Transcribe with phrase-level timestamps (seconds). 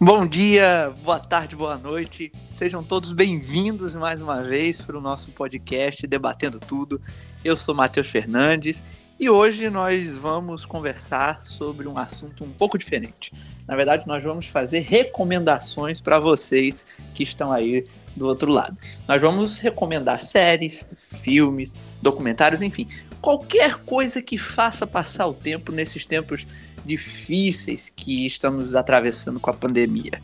[0.00, 2.30] Bom dia, boa tarde, boa noite.
[2.52, 7.02] Sejam todos bem-vindos mais uma vez para o nosso podcast Debatendo Tudo.
[7.44, 8.84] Eu sou Matheus Fernandes
[9.18, 13.32] e hoje nós vamos conversar sobre um assunto um pouco diferente.
[13.66, 18.78] Na verdade, nós vamos fazer recomendações para vocês que estão aí do outro lado.
[19.08, 22.86] Nós vamos recomendar séries, filmes, documentários, enfim,
[23.20, 26.46] qualquer coisa que faça passar o tempo nesses tempos
[26.88, 30.22] difíceis que estamos atravessando com a pandemia.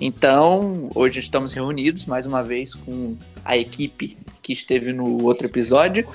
[0.00, 6.06] Então, hoje estamos reunidos mais uma vez com a equipe que esteve no outro episódio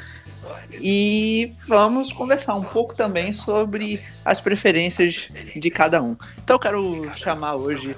[0.82, 6.16] e vamos conversar um pouco também sobre as preferências de cada um.
[6.42, 7.92] Então, eu quero chamar hoje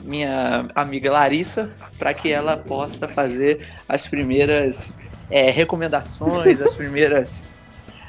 [0.00, 4.92] minha amiga Larissa para que ela possa fazer as primeiras
[5.30, 7.42] é, recomendações, as primeiras,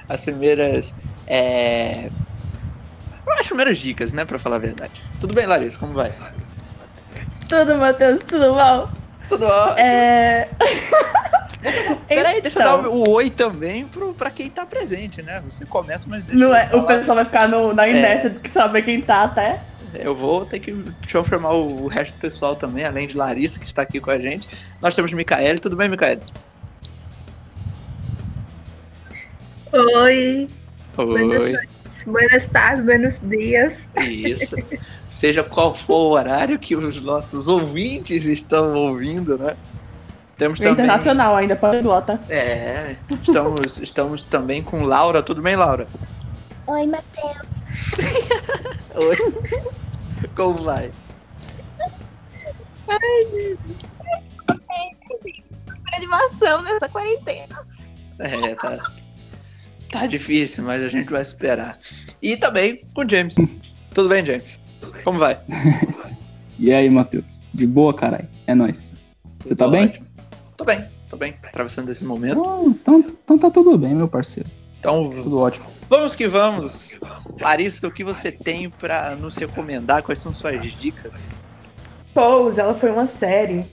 [0.08, 0.94] as primeiras
[1.28, 2.10] é,
[3.28, 5.04] as primeiras dicas, né, para falar a verdade.
[5.20, 5.78] Tudo bem, Larissa?
[5.78, 6.12] Como vai?
[7.48, 8.90] Tudo, Matheus, tudo mal?
[9.30, 9.80] Tudo ótimo.
[9.80, 10.50] É...
[12.08, 15.42] Peraí, deixa eu dar o, o oi também pro, pra quem tá presente, né?
[15.48, 16.84] Você começa, mas deixa Não eu é, falar.
[16.84, 19.62] o pessoal vai ficar no, na inércia de saber quem tá até.
[19.94, 23.60] Eu vou ter que deixa eu chamar o, resto do pessoal também, além de Larissa,
[23.60, 24.48] que está aqui com a gente.
[24.82, 25.60] Nós temos Micaele.
[25.60, 26.22] Tudo bem, Micaele?
[29.72, 30.50] Oi,
[30.98, 31.58] Oi.
[31.94, 33.90] Noites, buenas tardes, buenos dias.
[34.02, 34.56] Isso.
[35.10, 39.56] Seja qual for o horário que os nossos ouvintes estão ouvindo, né?
[40.38, 40.74] Temos também.
[40.74, 42.20] internacional ainda, poliglota.
[42.28, 45.22] É, estamos, estamos também com Laura.
[45.22, 45.88] Tudo bem, Laura?
[46.66, 47.64] Oi, Matheus.
[48.96, 50.28] Oi.
[50.36, 50.92] Como vai?
[55.96, 57.68] Animação nessa quarentena.
[58.18, 58.92] É, tá.
[59.94, 61.78] Tá difícil, mas a gente vai esperar.
[62.20, 63.36] E também com o James.
[63.94, 64.60] Tudo bem, James?
[65.04, 65.40] Como vai?
[66.58, 67.42] E aí, Matheus?
[67.54, 68.28] De boa, caralho?
[68.48, 68.92] É nóis.
[69.40, 69.84] Você tá bem?
[69.86, 70.08] ótimo.
[70.58, 71.36] Tô bem, tô bem.
[71.44, 72.42] Atravessando esse momento.
[72.44, 74.50] Oh, então, então tá tudo bem, meu parceiro.
[74.80, 75.68] Então, Tudo ótimo.
[75.88, 76.96] vamos que vamos.
[77.40, 80.02] Larissa, o que você tem pra nos recomendar?
[80.02, 81.30] Quais são suas dicas?
[82.16, 83.66] Pose, ela foi uma série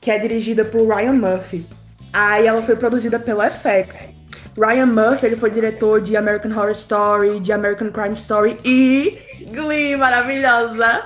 [0.00, 1.66] que é dirigida por Ryan Murphy.
[2.12, 4.14] Aí ela foi produzida pela FX.
[4.56, 9.18] Ryan Murphy, ele foi diretor de American Horror Story, de American Crime Story e
[9.50, 11.02] Glee, maravilhosa!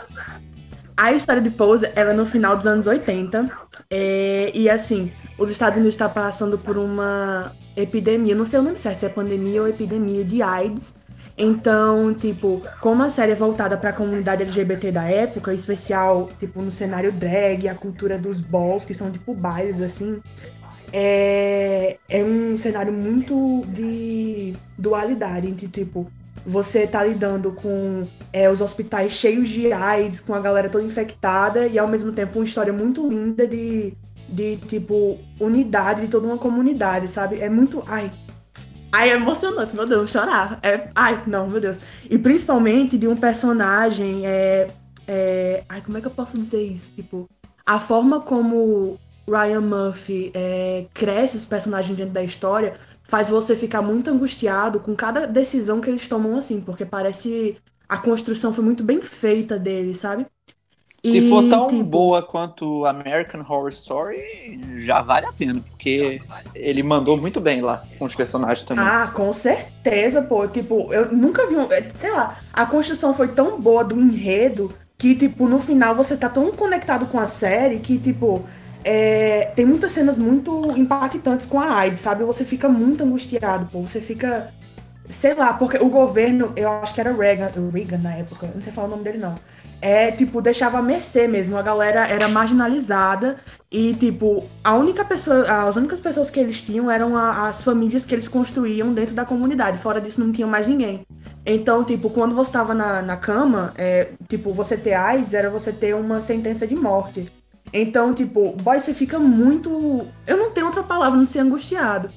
[0.97, 3.49] A história de Pose, ela é no final dos anos 80.
[3.91, 8.79] é, e assim, os Estados Unidos estão passando por uma epidemia, não sei o nome
[8.79, 10.97] certo, se é pandemia ou epidemia de AIDS.
[11.41, 16.29] Então, tipo, como a série é voltada para a comunidade LGBT da época, em especial,
[16.41, 20.21] tipo, no cenário drag, a cultura dos balls, que são tipo bailes, assim,
[20.93, 26.11] é, é um cenário muito de dualidade, entre, tipo,
[26.45, 31.67] você tá lidando com é, os hospitais cheios de AIDS, com a galera toda infectada,
[31.67, 33.93] e ao mesmo tempo uma história muito linda de,
[34.29, 37.41] de tipo, unidade de toda uma comunidade, sabe?
[37.41, 37.83] É muito.
[37.87, 38.11] Ai.
[38.91, 40.59] Ai, é emocionante, meu Deus, chorar.
[40.63, 41.79] É, ai, não, meu Deus.
[42.09, 44.27] E principalmente de um personagem.
[44.27, 44.71] É,
[45.07, 46.93] é, ai, como é que eu posso dizer isso?
[46.95, 47.29] Tipo,
[47.67, 48.99] a forma como
[49.29, 54.95] Ryan Murphy é, cresce os personagens dentro da história faz você ficar muito angustiado com
[54.95, 57.57] cada decisão que eles tomam assim, porque parece
[57.89, 60.27] a construção foi muito bem feita deles, sabe?
[61.03, 64.21] Se E, for tão tipo, boa quanto American Horror Story,
[64.79, 66.21] já vale a pena, porque
[66.55, 68.93] ele mandou muito bem lá com os personagens também.
[68.93, 70.47] Ah, com certeza, pô.
[70.49, 71.63] Tipo, eu nunca vi um.
[71.73, 76.17] é, Sei lá, a construção foi tão boa do enredo que, tipo, no final você
[76.17, 78.45] tá tão conectado com a série que, tipo.
[78.91, 82.25] É, tem muitas cenas muito impactantes com a AIDS, sabe?
[82.25, 83.83] Você fica muito angustiado, pô.
[83.83, 84.53] Você fica.
[85.11, 88.73] Sei lá, porque o governo, eu acho que era Reagan, Reagan na época, não sei
[88.73, 89.35] falar o nome dele não.
[89.81, 91.57] É, tipo, deixava a mercê mesmo.
[91.57, 93.37] A galera era marginalizada
[93.71, 98.05] e, tipo, a única pessoa, as únicas pessoas que eles tinham eram a- as famílias
[98.07, 99.79] que eles construíam dentro da comunidade.
[99.79, 101.03] Fora disso, não tinha mais ninguém.
[101.47, 105.73] Então, tipo, quando você tava na, na cama, é, tipo, você ter AIDS era você
[105.73, 107.31] ter uma sentença de morte.
[107.73, 110.07] Então, tipo, boy, você fica muito.
[110.27, 112.11] Eu não tenho outra palavra, não ser angustiado.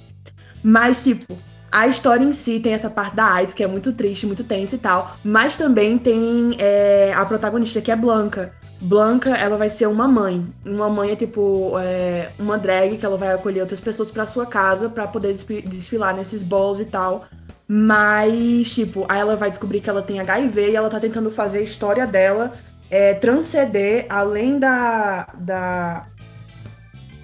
[0.63, 1.36] Mas, tipo,
[1.71, 4.75] a história em si tem essa parte da AIDS, que é muito triste, muito tensa
[4.75, 5.15] e tal.
[5.24, 8.53] Mas também tem é, a protagonista, que é Blanca.
[8.81, 10.45] Blanca, ela vai ser uma mãe.
[10.65, 14.45] Uma mãe é tipo é, uma drag que ela vai acolher outras pessoas pra sua
[14.45, 15.33] casa pra poder
[15.65, 17.25] desfilar nesses balls e tal.
[17.68, 21.59] Mas, tipo, aí ela vai descobrir que ela tem HIV e ela tá tentando fazer
[21.59, 22.53] a história dela
[22.92, 26.06] é, transcender além da, da.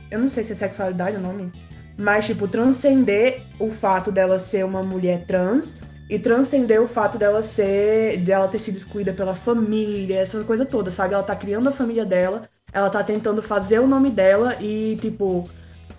[0.10, 1.52] Eu não sei se é sexualidade o nome.
[1.98, 5.80] Mas, tipo, transcender o fato dela ser uma mulher trans
[6.10, 10.90] e transcender o fato dela ser, dela ter sido excluída pela família, essa coisa toda,
[10.90, 11.14] sabe?
[11.14, 15.50] Ela tá criando a família dela, ela tá tentando fazer o nome dela e, tipo,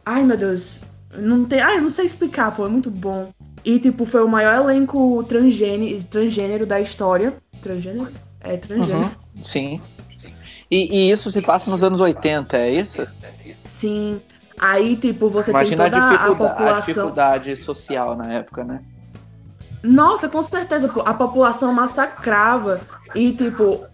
[0.07, 0.83] ai meu Deus,
[1.15, 3.31] não tem, ai, eu não sei explicar, pô, é muito bom.
[3.65, 7.35] E, tipo, foi o maior elenco transgênero, transgênero da história.
[7.61, 8.09] Transgênero?
[8.41, 9.05] É, transgênero.
[9.05, 9.11] Uhum,
[9.43, 9.81] sim.
[10.71, 13.07] E, e isso se passa nos anos 80, é isso?
[13.65, 14.21] Sim.
[14.61, 16.95] Aí, tipo, você Imagina a tem toda a dificuldade, a população.
[16.95, 18.81] dificuldade social na época, né?
[19.83, 22.81] Nossa, com certeza, a população massacrava
[23.15, 23.87] e, tipo,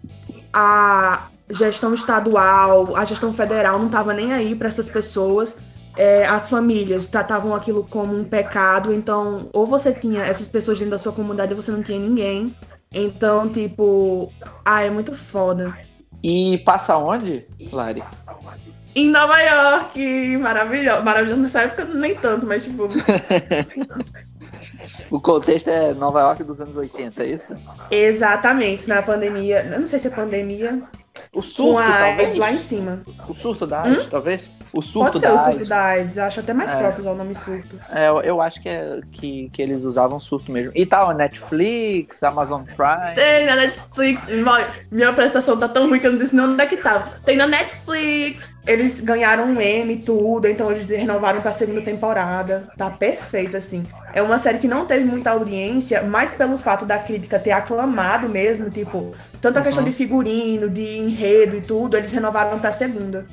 [0.51, 5.61] a gestão estadual, a gestão federal não tava nem aí para essas pessoas.
[5.97, 10.91] É, as famílias tratavam aquilo como um pecado, então, ou você tinha essas pessoas dentro
[10.91, 12.53] da sua comunidade ou você não tinha ninguém.
[12.97, 14.31] Então, tipo,
[14.63, 15.77] ah, é muito foda.
[16.23, 18.01] E passa onde, Lari?
[18.95, 21.03] Em Nova York, maravilhoso.
[21.03, 22.87] Maravilhoso nessa época, nem tanto, mas, tipo,
[25.11, 27.55] O contexto é Nova York dos anos 80, é isso?
[27.91, 29.61] exatamente, na pandemia.
[29.65, 30.81] Eu não sei se é pandemia.
[31.33, 32.35] O Com surto, a AIDS talvez?
[32.37, 33.03] lá em cima.
[33.27, 34.51] O surto da AIDS, talvez?
[34.77, 35.69] O surto Pode ser da o surto AIDS.
[35.69, 36.75] da AIDS, acho até mais É.
[36.77, 37.79] próprio usar o nome surto.
[37.89, 40.71] É, eu, eu acho que, é, que, que eles usavam surto mesmo.
[40.75, 43.15] E tá, ó, Netflix, Amazon Prime.
[43.15, 44.27] Tem na Netflix.
[44.91, 47.09] Minha apresentação tá tão ruim que eu não disse nem onde é que tava.
[47.25, 48.47] Tem na Netflix.
[48.67, 52.67] Eles ganharam um M e tudo, então eles renovaram pra segunda temporada.
[52.75, 53.85] Tá perfeito, assim.
[54.11, 58.27] É uma série que não teve muita audiência, mas pelo fato da crítica ter aclamado
[58.27, 59.89] mesmo, tipo, tanto a questão Uhum.
[59.89, 63.25] de figurino, de enredo e tudo, eles renovaram pra segunda.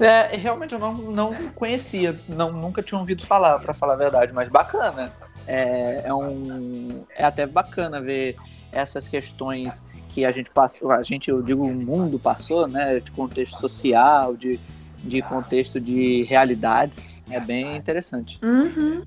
[0.00, 4.32] É, realmente eu não, não conhecia, não, nunca tinha ouvido falar, pra falar a verdade,
[4.32, 5.12] mas bacana.
[5.46, 8.36] É, é, um, é até bacana ver
[8.72, 13.00] essas questões que a gente passou, a gente, eu digo, o mundo passou, né?
[13.00, 14.58] De contexto social, de,
[14.96, 17.16] de contexto de realidades.
[17.30, 18.38] É bem interessante.
[18.42, 19.02] Uhum.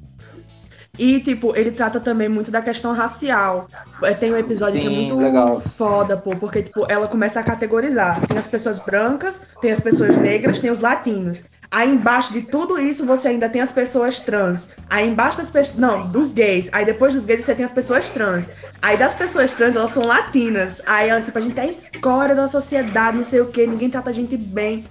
[0.97, 3.67] E, tipo, ele trata também muito da questão racial.
[4.03, 5.59] É, Tem um episódio que é Sim, muito legal.
[5.59, 8.21] foda, pô, porque, tipo, ela começa a categorizar.
[8.27, 11.45] Tem as pessoas brancas, tem as pessoas negras, tem os latinos.
[11.71, 14.75] Aí embaixo de tudo isso você ainda tem as pessoas trans.
[14.87, 15.79] Aí embaixo das pessoas.
[15.79, 16.69] Não, dos gays.
[16.71, 18.51] Aí depois dos gays você tem as pessoas trans.
[18.79, 20.83] Aí das pessoas trans, elas são latinas.
[20.85, 23.89] Aí elas, tipo, a gente é a escória da sociedade, não sei o quê, ninguém
[23.89, 24.83] trata a gente bem.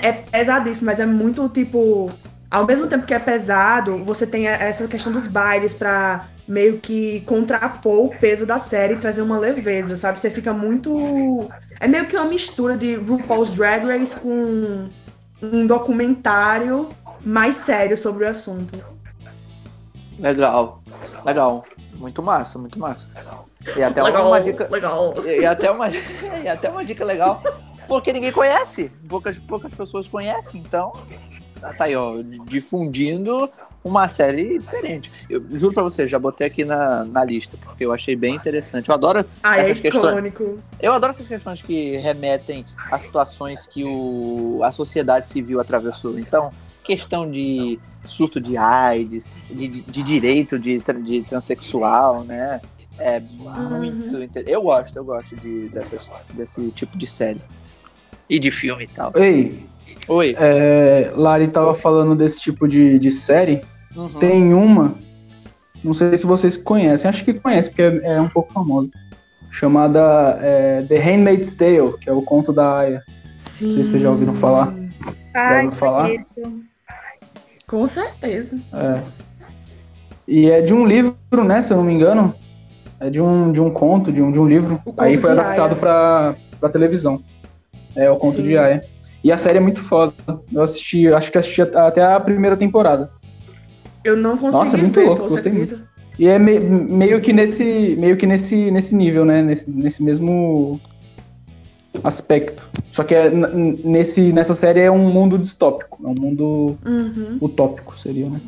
[0.00, 2.08] É pesadíssimo, mas é muito, tipo.
[2.50, 7.20] Ao mesmo tempo que é pesado, você tem essa questão dos bailes pra meio que
[7.22, 10.18] contrapor o peso da série e trazer uma leveza, sabe?
[10.18, 11.46] Você fica muito.
[11.78, 14.88] É meio que uma mistura de RuPaul's Drag Race com
[15.42, 16.88] um documentário
[17.20, 18.82] mais sério sobre o assunto.
[20.18, 20.82] Legal,
[21.26, 21.64] legal.
[21.94, 23.10] Muito massa, muito massa.
[23.76, 24.68] E até legal, uma dica.
[24.70, 25.14] legal.
[25.26, 25.90] E até uma,
[26.42, 27.42] e até uma dica legal,
[27.86, 28.90] porque ninguém conhece.
[29.06, 30.94] Poucas, poucas pessoas conhecem, então
[31.58, 32.16] tá aí, ó,
[32.46, 33.50] difundindo
[33.84, 35.10] uma série diferente.
[35.30, 38.88] Eu juro pra você, já botei aqui na, na lista, porque eu achei bem interessante.
[38.88, 40.62] Eu adoro, Ah, é Essas questões- icônico.
[40.80, 46.18] eu adoro essas questões que remetem a situações que o, a sociedade civil atravessou.
[46.18, 46.50] Então,
[46.82, 52.60] questão de surto de AIDS, de, de, de direito de, de transexual, né?
[52.98, 54.42] É muito inter...
[54.46, 57.40] Eu gosto, eu gosto de, dessas, desse tipo de série.
[58.28, 59.12] E de filme e tal.
[59.14, 59.64] Ei,
[60.08, 60.34] Oi.
[60.38, 63.60] é, Lari tava falando desse tipo de, de série.
[63.94, 64.08] Uhum.
[64.08, 64.94] Tem uma,
[65.82, 68.90] não sei se vocês conhecem, acho que conhecem, porque é, é um pouco famosa.
[69.50, 73.02] Chamada é, The Handmaid's Tale, que é o conto da Aya.
[73.36, 73.74] Sim.
[73.74, 74.74] sei se vocês já ouviram falar.
[75.34, 76.08] Ai, ouviu falar?
[76.08, 76.62] conheço.
[77.66, 78.60] Com certeza.
[78.72, 79.02] É.
[80.26, 82.34] E é de um livro, né, se eu não me engano.
[83.00, 84.74] É de um, de um conto, de um, de um livro.
[84.84, 85.76] O conto Aí foi de adaptado Aya.
[85.76, 87.22] pra, pra televisão.
[87.94, 88.42] É o conto Sim.
[88.42, 88.84] de Aya.
[89.28, 90.14] E a série é muito foda.
[90.50, 93.10] Eu assisti, acho que assisti até a primeira temporada.
[94.02, 95.78] Eu não consegui Nossa, é muito ver, louco, gostei muito.
[96.18, 99.42] E é me- meio que nesse, meio que nesse, nesse nível, né?
[99.42, 100.80] Nesse, nesse mesmo
[102.02, 102.66] aspecto.
[102.90, 107.38] Só que é, nesse, nessa série é um mundo distópico, é um mundo Uhum.
[107.42, 108.40] utópico, seria, né?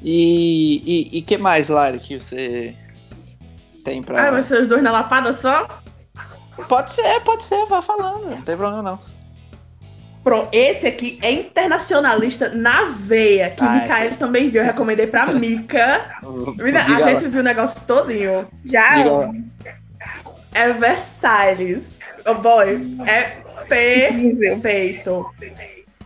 [0.00, 2.76] E, e, e que mais, Lari, que você
[3.82, 4.28] tem pra.
[4.28, 5.66] Ah, mas vocês dois na lapada só?
[6.68, 9.11] Pode ser, pode ser, vá falando, não tem problema não.
[10.22, 14.60] Pronto, esse aqui é internacionalista na veia, que Ah, Mikael também viu.
[14.62, 18.46] Eu recomendei pra Diga a gente viu o negócio todinho.
[18.64, 19.04] Já?
[20.54, 21.98] É Versalhes.
[22.26, 25.28] Oh boy, é perfeito.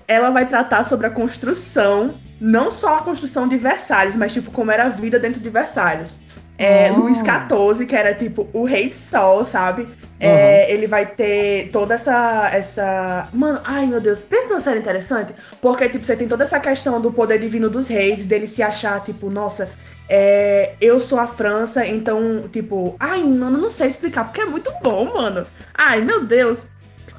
[0.08, 4.70] Ela vai tratar sobre a construção, não só a construção de Versalhes, mas tipo como
[4.70, 6.22] era a vida dentro de Versalhes.
[6.58, 6.92] É, Ah.
[6.92, 9.86] Luís XIV, que era tipo o rei sol, sabe?
[10.18, 13.28] É, ele vai ter toda essa, essa.
[13.32, 15.34] Mano, ai meu Deus, pensa numa série interessante.
[15.60, 19.02] Porque, tipo, você tem toda essa questão do poder divino dos reis, dele se achar,
[19.04, 19.70] tipo, nossa,
[20.08, 24.72] é, eu sou a França, então, tipo, ai, mano, não sei explicar, porque é muito
[24.82, 25.46] bom, mano.
[25.74, 26.70] Ai, meu Deus.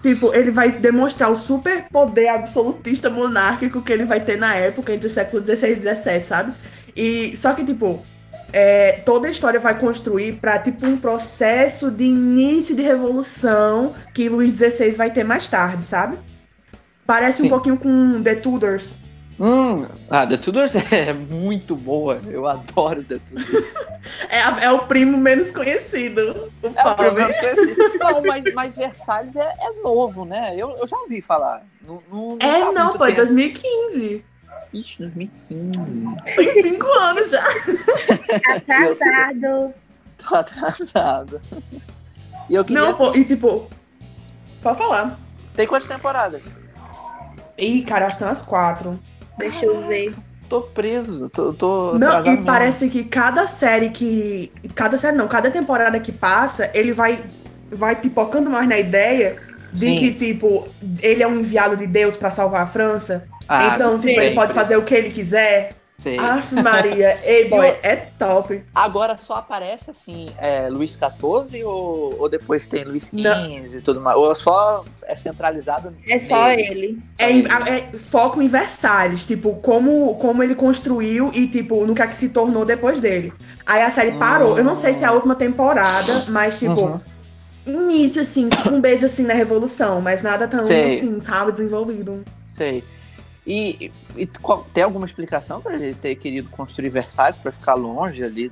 [0.01, 4.93] Tipo, ele vai demonstrar o super poder absolutista monárquico que ele vai ter na época,
[4.93, 6.53] entre o século XVI e XVII, sabe?
[6.95, 8.05] E, só que, tipo,
[8.53, 14.29] é, toda a história vai construir para tipo um processo de início de revolução que
[14.29, 16.17] Luís XVI vai ter mais tarde, sabe?
[17.05, 17.47] Parece Sim.
[17.47, 18.99] um pouquinho com The Tudors.
[19.39, 22.19] Hum, ah, The Tudors é muito boa.
[22.27, 23.73] Eu adoro The Tudors.
[24.29, 26.49] É, é o primo menos conhecido.
[26.63, 27.05] O É o pobre.
[27.07, 27.97] primeiro que eu conheci.
[27.97, 30.53] Não, mas, mas Versalhes é, é novo, né?
[30.55, 31.65] Eu, eu já ouvi falar.
[32.39, 33.17] É, tá não, pô, é tempo.
[33.17, 34.25] 2015.
[34.73, 36.35] Ixi, 2015.
[36.35, 37.43] Tem cinco anos já.
[38.55, 39.73] Atrasado.
[40.17, 41.41] Tô atrasado.
[42.49, 42.81] E eu queria...
[42.81, 43.69] Não, pô, e tipo.
[44.61, 45.19] Pode falar.
[45.55, 46.45] Tem quantas temporadas?
[47.57, 48.99] Ih, cara, acho que tem umas quatro.
[49.37, 50.13] Deixa eu ver.
[50.49, 51.29] Tô preso.
[51.29, 52.45] Tô, tô Não, e mesmo.
[52.45, 54.51] parece que cada série que.
[54.75, 57.23] Cada série não, cada temporada que passa, ele vai,
[57.69, 59.37] vai pipocando mais na ideia
[59.73, 59.97] de Sim.
[59.97, 60.67] que, tipo,
[61.01, 63.27] ele é um enviado de Deus pra salvar a França.
[63.47, 65.73] Ah, então, tipo, ele pode fazer o que ele quiser.
[65.99, 66.15] Sei.
[66.19, 67.17] Aff, Maria.
[67.25, 68.63] Ei, boy, é top.
[68.75, 73.99] Agora só aparece assim, é, Luís XIV ou, ou depois tem Luís XV e tudo
[73.99, 74.15] mais?
[74.15, 77.01] Ou só é centralizado É só nele?
[77.17, 77.47] ele.
[77.67, 82.07] É, é foco em Versalhes, tipo, como, como ele construiu e, tipo, no que é
[82.07, 83.33] que se tornou depois dele.
[83.65, 84.55] Aí a série parou.
[84.55, 87.01] Eu não sei se é a última temporada, mas, tipo, Uhum.
[87.65, 90.97] início, assim, tipo, um beijo, assim, na Revolução, mas nada tão, Sei.
[90.99, 92.23] assim, sabe, desenvolvido.
[92.47, 92.83] Sei.
[93.47, 98.21] E, e qual- tem alguma explicação pra ele ter querido construir Versalhes pra ficar longe
[98.21, 98.51] ali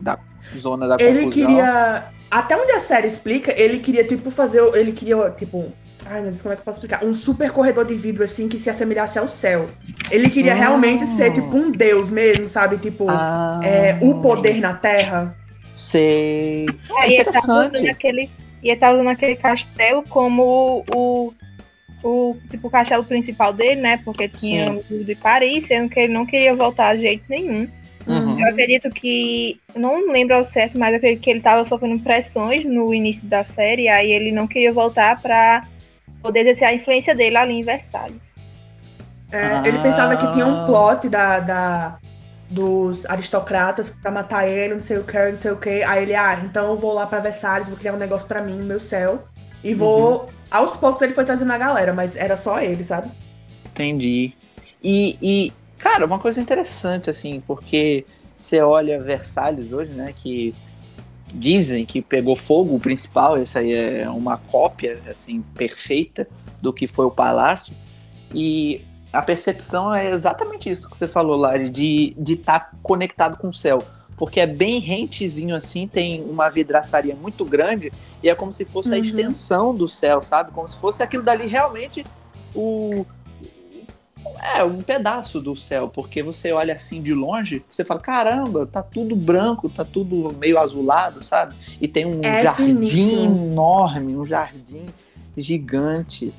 [0.00, 0.18] da
[0.56, 1.46] zona da Ele confusão?
[1.48, 2.04] queria.
[2.30, 4.62] Até onde a série explica, ele queria, tipo, fazer.
[4.74, 5.70] Ele queria, tipo.
[6.06, 7.04] Ai, meu Deus, como é que eu posso explicar?
[7.04, 9.68] Um super corredor de vidro, assim, que se assemelhasse ao céu.
[10.10, 10.58] Ele queria Hum.
[10.58, 12.78] realmente ser, tipo, um deus mesmo, sabe?
[12.78, 15.36] Tipo, Ah, é, o poder na Terra.
[15.76, 16.66] Sei.
[16.98, 17.74] Aí ele tava interessante.
[17.76, 18.30] usando aquele.
[18.62, 21.32] E ele tava usando aquele castelo como o.
[22.02, 24.00] O tipo o castelo principal dele, né?
[24.04, 27.68] Porque tinha o de Paris, sendo que ele não queria voltar de jeito nenhum.
[28.06, 28.40] Uhum.
[28.40, 29.60] Eu acredito que.
[29.76, 33.44] Não lembro ao certo, mas eu acredito que ele tava sofrendo pressões no início da
[33.44, 35.66] série, aí ele não queria voltar pra
[36.22, 38.34] poder exercer a influência dele ali em Versalhes.
[39.32, 39.82] É, Ele Ah.
[39.82, 41.98] pensava que tinha um plot da, da-
[42.48, 45.82] dos aristocratas pra matar ele, não sei o que, não sei o que.
[45.84, 48.56] Aí ele, ah, então eu vou lá pra Versalhes, vou criar um negócio pra mim
[48.56, 49.24] no meu céu.
[49.62, 50.22] E vou.
[50.24, 50.28] Uhum.
[50.50, 53.10] Aos poucos ele foi trazendo a galera, mas era só ele, sabe?
[53.66, 54.32] Entendi.
[54.82, 58.04] E, e, cara, uma coisa interessante, assim, porque
[58.36, 60.54] você olha Versalhes hoje, né, que
[61.32, 66.26] dizem que pegou fogo, o principal, essa aí é uma cópia, assim, perfeita
[66.60, 67.72] do que foi o palácio,
[68.34, 73.36] e a percepção é exatamente isso que você falou, Lari, de estar de tá conectado
[73.36, 73.82] com o céu.
[74.20, 77.90] Porque é bem rentezinho assim, tem uma vidraçaria muito grande
[78.22, 79.02] e é como se fosse a Uhum.
[79.02, 80.52] extensão do céu, sabe?
[80.52, 82.04] Como se fosse aquilo dali realmente
[82.54, 83.06] o.
[84.54, 88.82] É, um pedaço do céu, porque você olha assim de longe, você fala, caramba, tá
[88.82, 91.54] tudo branco, tá tudo meio azulado, sabe?
[91.80, 93.24] E tem um É jardim finíssimo.
[93.24, 94.84] enorme, um jardim
[95.36, 96.34] gigante.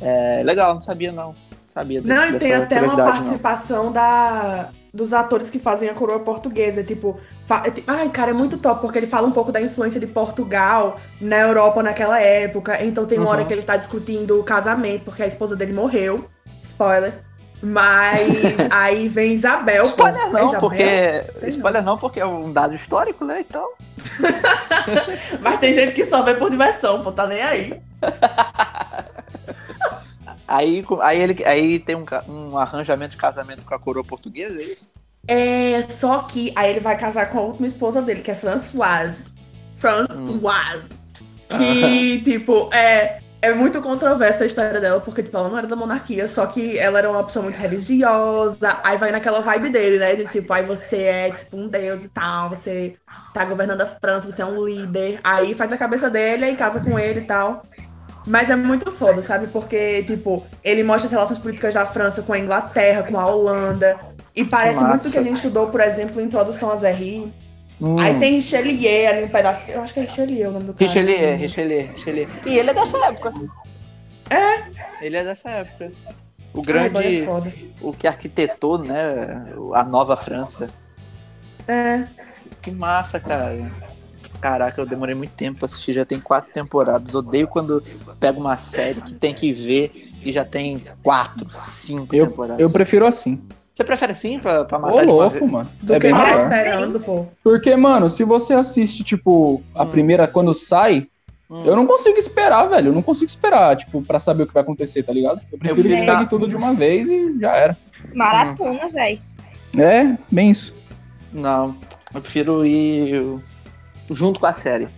[0.00, 1.34] É, legal, não sabia não.
[1.74, 3.12] Sabia desse, Não, e tem até uma curiosidade, não.
[3.24, 6.82] participação da, dos atores que fazem a coroa portuguesa.
[6.84, 7.18] Tipo,
[7.50, 10.98] é ai, cara, é muito top, porque ele fala um pouco da influência de Portugal
[11.20, 12.82] na Europa naquela época.
[12.84, 13.46] Então tem uma hora Uhum.
[13.46, 16.28] que ele tá discutindo o casamento, porque a esposa dele morreu.
[16.62, 17.12] Spoiler.
[17.60, 18.30] Mas
[18.70, 19.84] aí vem Isabel.
[19.84, 20.60] Spoiler não, Isabel?
[20.60, 20.84] porque.
[21.34, 21.56] Sei não.
[21.56, 23.40] Spoiler não, porque é um dado histórico, né?
[23.40, 23.68] Então.
[25.40, 27.80] Mas tem gente que só vê por diversão, pô, tá nem aí.
[30.48, 34.64] Aí, aí, ele, aí tem um, um arranjamento de casamento com a coroa portuguesa, é
[34.64, 34.90] isso?
[35.28, 39.26] É, só que aí ele vai casar com a última esposa dele, que é Françoise.
[39.76, 40.88] Françoise.
[41.50, 45.76] Que, tipo, é, é muito controversa a história dela, porque, tipo, ela não era da
[45.76, 48.80] monarquia, só que ela era uma pessoa muito religiosa.
[48.82, 50.14] Aí vai naquela vibe dele, né?
[50.14, 52.96] De tipo, aí você é, tipo, um deus e tal, você
[53.34, 55.20] tá governando a França, você é um líder.
[55.22, 57.66] Aí faz a cabeça dele, aí casa com ele e tal.
[58.28, 59.46] Mas é muito foda, sabe?
[59.46, 63.98] Porque, tipo, ele mostra as relações políticas da França com a Inglaterra, com a Holanda.
[64.36, 64.94] E parece Massa.
[64.94, 67.32] muito que a gente estudou, por exemplo, Introdução a Zerri.
[67.80, 67.98] Hum.
[67.98, 69.70] Aí tem Richelieu ali um pedaço.
[69.70, 70.84] Eu acho que é Richelieu o nome do cara.
[70.84, 72.28] Richelieu, Richelieu, Richelieu.
[72.44, 73.34] E ele é dessa época.
[74.30, 75.06] É?
[75.06, 75.92] Ele é dessa época.
[76.52, 77.24] O Ai, boy, é grande.
[77.24, 77.52] foda.
[77.80, 79.44] o que arquitetou, né?
[79.74, 80.68] A nova França.
[81.66, 82.06] É.
[82.60, 83.70] Que massa, cara.
[84.40, 87.14] Caraca, eu demorei muito tempo pra assistir, já tem quatro temporadas.
[87.14, 87.82] Odeio quando
[88.20, 92.60] pego uma série que tem que ver e já tem quatro, cinco Eu, temporadas.
[92.60, 93.40] eu prefiro assim.
[93.74, 95.70] Você prefere assim pra, pra Ô, matar de uma louco, mano.
[95.82, 97.26] Do É que bem esperando, pô.
[97.44, 99.90] Porque, mano, se você assiste, tipo, a Hum.
[99.90, 101.06] primeira quando sai,
[101.50, 101.62] Hum.
[101.64, 102.88] eu não consigo esperar, velho.
[102.88, 105.40] Eu não consigo esperar, tipo, pra saber o que vai acontecer, tá ligado?
[105.52, 107.76] Eu prefiro prefiro- que pegue tudo de uma vez e já era.
[108.14, 109.20] Maratona, velho.
[109.78, 110.74] É, bem isso.
[111.32, 111.76] Não,
[112.14, 113.38] eu prefiro ir
[114.12, 114.88] junto com a série.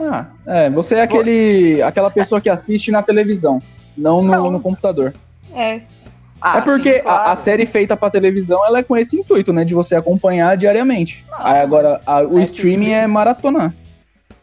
[0.00, 3.62] Ah, é, você é aquele, aquela pessoa que assiste na televisão,
[3.96, 4.50] não no, Não.
[4.50, 5.12] no computador.
[5.54, 5.82] É.
[6.40, 7.28] Ah, é porque sim, claro.
[7.28, 10.56] a, a série feita pra televisão, ela é com esse intuito, né, de você acompanhar
[10.56, 11.24] diariamente.
[11.30, 12.50] Não, Aí agora, a- o Netflix.
[12.50, 13.72] streaming é maratonar.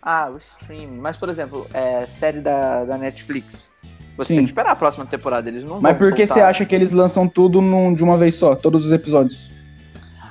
[0.01, 0.97] Ah, o streaming.
[0.97, 3.69] Mas, por exemplo, é, série da, da Netflix.
[4.17, 4.35] Você Sim.
[4.38, 6.73] tem que esperar a próxima temporada, eles não Mas vão por que você acha que
[6.73, 9.50] eles lançam tudo num- de uma vez só, todos os episódios?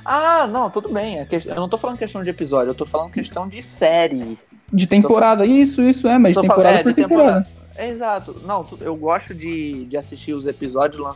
[0.05, 1.19] Ah, não, tudo bem.
[1.19, 4.37] é Eu não tô falando questão de episódio, eu tô falando questão de série.
[4.71, 7.47] De temporada, isso, isso é, mas Tô falando- temporada é, por de temporada.
[7.75, 8.41] É, exato.
[8.45, 11.15] Não, eu gosto de, de assistir os episódios lan-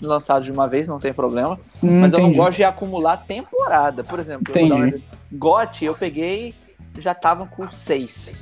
[0.00, 1.58] lançados de uma vez, não tem problema.
[1.82, 2.38] Hum, Mas eu não entendi.
[2.38, 4.04] gosto de acumular temporada.
[4.04, 4.80] Por exemplo, eu Entendi.
[4.88, 5.02] exemplo.
[5.32, 6.54] GOT eu peguei,
[6.98, 8.32] já tava com seis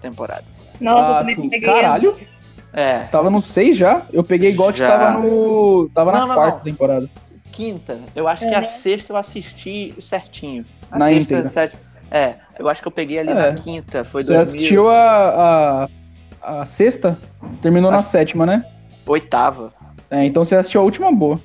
[0.00, 0.76] temporadas.
[0.80, 1.48] Nossa, eu Ah, também sim.
[1.48, 1.68] peguei.
[1.68, 2.16] Caralho,
[2.72, 4.02] É, tava no 6 já?
[4.12, 4.96] Eu peguei GOT Já.
[4.96, 5.90] tava no.
[5.92, 6.64] Tava na Não, não, quarta não.
[6.64, 7.10] temporada.
[7.52, 8.00] Quinta.
[8.16, 10.64] Eu acho que a sexta eu assisti certinho.
[10.90, 11.48] A Na sexta, íntegra.
[11.50, 11.80] sétima.
[12.10, 13.34] É, eu acho que eu peguei ali É.
[13.34, 14.04] na quinta.
[14.04, 15.88] Foi Você 2000, assistiu a,
[16.42, 17.18] a, a sexta?
[17.60, 18.64] Terminou na A- sétima, né?
[19.06, 19.72] oitava.
[20.10, 21.40] É, então você assistiu a última boa.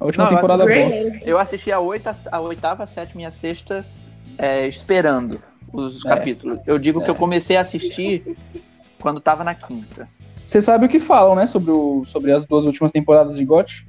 [0.00, 1.20] A última Não, eu temporada boa.
[1.22, 3.84] Eu assisti a, oita, a oitava, a sétima e a sexta
[4.38, 5.40] é, esperando
[5.72, 6.08] os É.
[6.08, 6.58] capítulos.
[6.66, 7.10] Eu digo que É.
[7.10, 8.36] eu comecei a assistir
[9.00, 10.08] quando tava na quinta.
[10.44, 13.86] Você sabe o que falam, né, sobre, o, sobre as duas últimas temporadas de GOT?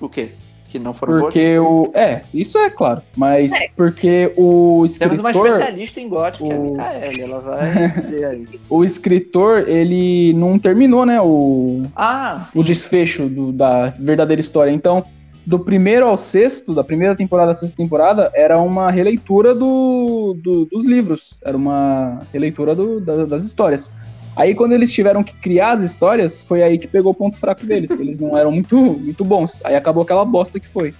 [0.00, 0.32] O quê?
[0.68, 1.24] Que não foram boas?
[1.32, 1.90] Porque o.
[1.94, 3.00] É, isso é claro.
[3.16, 5.48] Mas porque o Temos uma escritor.
[5.48, 7.20] especialista em GOT, que é a o- Micaele.
[7.22, 8.46] Ela vai dizer aí.
[8.68, 11.20] O escritor, ele não terminou, né?
[11.22, 12.60] O, Ah, sim.
[12.60, 14.70] o desfecho do- da verdadeira história.
[14.70, 15.02] Então,
[15.46, 20.66] do primeiro ao sexto, da primeira temporada à sexta temporada, era uma releitura do, do-
[20.66, 21.38] dos livros.
[21.42, 23.90] Era uma releitura do- da- das histórias.
[24.38, 27.66] Aí, quando eles tiveram que criar as histórias, foi aí que pegou o ponto fraco
[27.66, 29.60] deles, que eles não eram muito, muito bons.
[29.64, 30.94] Aí acabou aquela bosta que foi.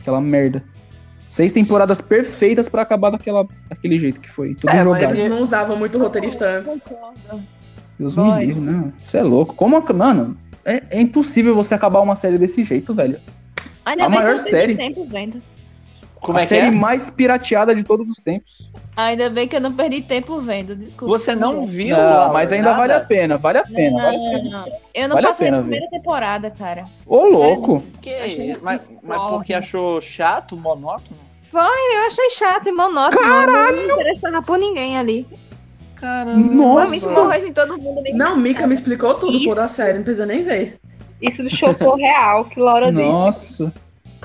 [0.00, 0.62] Aquela merda.
[1.26, 4.54] Seis temporadas perfeitas pra acabar daquela, daquele jeito que foi.
[4.54, 5.16] Tudo É, mas jogado.
[5.18, 6.78] Eles não usavam muito roteirista antes.
[6.82, 7.42] Concordo.
[7.98, 8.40] Deus Vai.
[8.40, 8.92] me livre, né?
[9.06, 9.54] Você é louco.
[9.54, 13.18] Como, a- mano, é, é impossível você acabar uma série desse jeito, velho.
[13.86, 14.76] Ainda A maior série.
[14.76, 15.40] tempo vendo.
[16.24, 16.70] Como a é que série é?
[16.70, 18.70] mais pirateada de todos os tempos.
[18.96, 21.18] Ainda bem que eu não perdi tempo vendo, desculpa.
[21.18, 22.78] Você não viu, Não, Laura, mas ainda nada?
[22.80, 24.50] vale a pena, vale a pena, vale a pena.
[24.50, 26.84] Não, eu não Vale a passei pena a primeira temporada, cara.
[27.06, 27.82] Ô, louco.
[28.00, 28.56] Que?
[28.62, 29.30] Mas, mas Porra.
[29.32, 31.24] porque achou chato, monótono?
[31.52, 33.20] Eu achei chato e monótono.
[33.22, 33.76] Caralho!
[33.76, 35.26] Não me interessava por ninguém ali.
[35.96, 36.54] Caramba.
[36.54, 36.96] Nossa.
[36.96, 38.00] Esmorrer em todo mundo.
[38.02, 39.46] nem- Não, Mika me explicou tudo Isso.
[39.46, 40.78] por a série, não precisa nem ver.
[41.22, 43.70] Isso me chocou real, que Laura disse.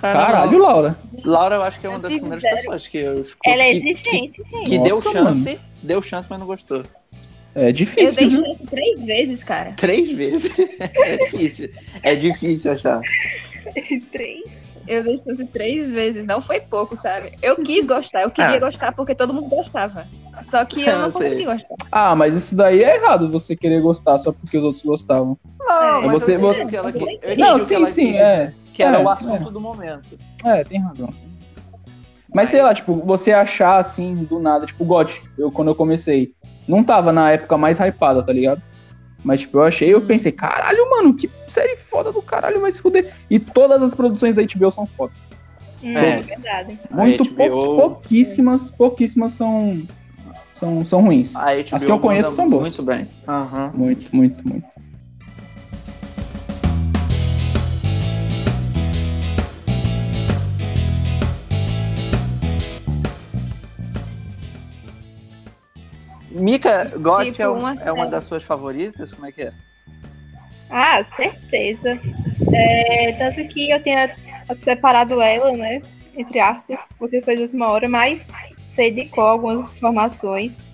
[0.01, 0.97] Caralho, Laura.
[1.23, 2.55] Laura, eu acho que é uma Eu das primeiras zero.
[2.57, 3.49] pessoas que eu escuto.
[3.49, 4.69] Ela é que, que, exigente, gente.
[4.69, 6.83] que deu Nossa, chance, deu chance, mas não gostou.
[7.55, 8.45] É Eu difícil, dei viu?
[8.45, 9.73] chance três vezes, cara.
[9.73, 10.51] Três vezes.
[10.79, 11.69] é difícil.
[12.03, 13.01] É difícil achar.
[14.11, 14.45] Três.
[14.89, 17.33] Eu dei chance três vezes, não foi pouco, sabe?
[17.43, 18.59] Eu quis gostar, eu queria Ah.
[18.59, 20.07] gostar porque todo mundo gostava.
[20.41, 21.75] Só que eu não consegui gostar.
[21.91, 25.37] Ah, mas isso daí é errado, você querer gostar só porque os outros gostavam.
[25.59, 28.15] Não, É, mas você- eu você- que ela, eu Não, o que sim, ela sim,
[28.17, 28.51] é.
[28.73, 29.51] Que era É, o assunto é.
[29.51, 30.17] do momento.
[30.43, 31.13] É, tem razão.
[32.33, 36.33] Mas sei lá, tipo, você achar assim, do nada, tipo, GOT, eu quando eu comecei,
[36.67, 38.61] não tava na época mais hypada, tá ligado?
[39.23, 42.81] Mas, tipo, eu achei, eu pensei, caralho, mano, que série foda do caralho, vai se
[42.81, 43.13] fuder.
[43.29, 45.11] E todas as produções da HBO são foda.
[45.83, 46.19] Hum, É.
[46.19, 46.79] é verdade.
[46.89, 49.81] Muito HBO pou- pouquíssimas, pouquíssimas são,
[50.51, 51.35] são, são ruins.
[51.71, 52.69] As que eu conheço são boas.
[52.69, 53.07] Muito bem.
[53.27, 53.71] Aham.
[53.75, 54.67] Muito, muito, muito.
[66.39, 69.13] Mika God Tipo, é, um- uma é uma das suas favoritas?
[69.13, 69.53] Como é que é?
[70.69, 71.99] Ah, certeza.
[72.53, 74.15] É, tanto que eu tinha
[74.63, 75.81] separado ela, né?
[76.15, 78.27] Entre aspas, porque foi de última hora, mas
[78.69, 80.65] sei de qual algumas informações.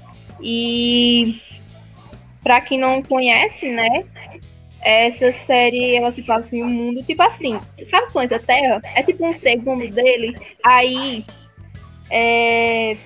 [0.42, 1.42] E
[2.44, 4.06] pra quem não conhece, né?
[4.82, 8.82] Essa série ela se passa em um mundo tipo assim, sabe o planeta Terra?
[8.94, 10.36] É tipo um segundo dele.
[10.64, 11.26] Aí
[12.10, 12.98] é,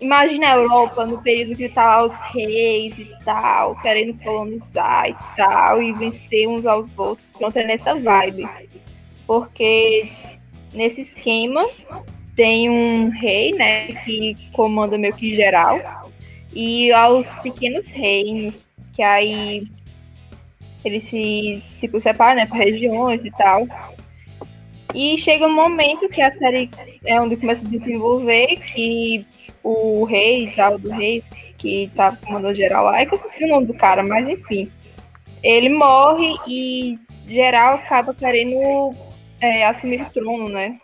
[0.00, 5.16] Imagina a Europa no período que tá lá os reis e tal, querendo colonizar e
[5.36, 7.32] tal, e vencer uns aos outros.
[7.32, 8.48] Pronto, é nessa vibe.
[9.26, 10.10] Porque
[10.72, 11.66] nesse esquema,
[12.36, 16.08] tem um rei, né, que comanda meio que geral,
[16.54, 19.66] e aos pequenos reinos, que aí
[20.84, 23.66] eles se, tipo, separam, né, por regiões e tal.
[24.94, 26.70] E chega um momento que a série
[27.04, 29.26] é onde começa a desenvolver que
[29.68, 31.22] o rei tal, do rei,
[31.58, 34.70] que tá comandando geral lá, é que eu esqueci o nome do cara, mas enfim.
[35.42, 38.94] Ele morre e geral acaba querendo
[39.40, 40.78] é, assumir o trono, né?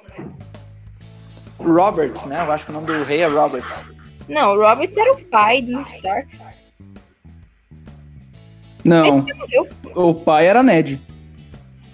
[1.58, 2.40] Robert, né?
[2.40, 3.64] Eu acho que o nome do rei é Robert.
[4.28, 6.46] Não, o Robert era o pai dos Starks.
[8.84, 9.24] Não,
[9.94, 11.00] o pai era Ned.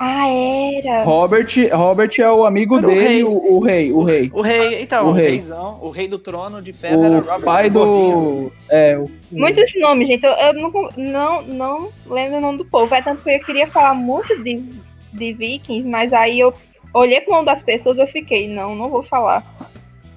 [0.02, 1.04] Ah, era.
[1.04, 3.22] Robert, Robert é o amigo Era o dele, rei.
[3.22, 4.30] o, o rei, o rei.
[4.32, 5.28] O rei, então, O o, rei.
[5.32, 7.40] reizão, o rei do trono de ferro era O Robert.
[7.42, 8.16] pai o gordinho.
[8.16, 8.52] do.
[8.70, 10.24] É, o, Muitos nomes, gente.
[10.24, 12.94] Eu, eu não, não, não lembro o nome do povo.
[12.94, 14.64] É tanto que eu queria falar muito de,
[15.12, 16.54] de Vikings, mas aí eu
[16.94, 19.44] olhei pro nome das pessoas e eu fiquei, não, não vou falar.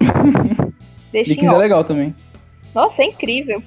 [1.12, 2.14] Deixa em Vikings é legal também.
[2.74, 3.62] Nossa, é incrível.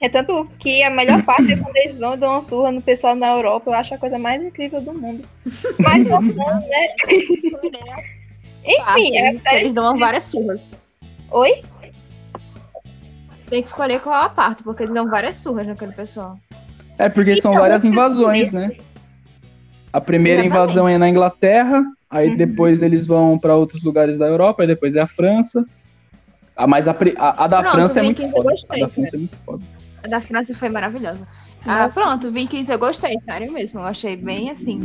[0.00, 2.80] É tanto que a melhor parte é quando eles vão e dão uma surra no
[2.80, 3.70] pessoal na Europa.
[3.70, 5.28] Eu acho a coisa mais incrível do mundo.
[5.78, 6.88] Mas não, não, né?
[8.64, 9.56] Enfim, é a eles, série.
[9.60, 10.66] eles dão várias surras.
[11.30, 11.62] Oi?
[13.48, 16.38] Tem que escolher qual a parte, porque eles dão várias surras naquele pessoal.
[16.96, 18.76] É porque são Então, várias eu invasões, né?
[19.92, 20.62] A primeira Exatamente.
[20.70, 22.36] invasão é na Inglaterra, aí Uhum.
[22.36, 25.64] depois eles vão pra outros lugares da Europa, aí depois é a França.
[26.56, 28.50] A, mas a, a, a da Pronto, França é muito foda.
[28.50, 28.92] gostei, a da né?
[28.94, 29.62] França é muito foda.
[30.02, 31.26] A da França foi maravilhosa.
[31.66, 33.80] Ah, pronto, Vikings eu gostei, sério mesmo.
[33.80, 34.78] Eu achei bem assim.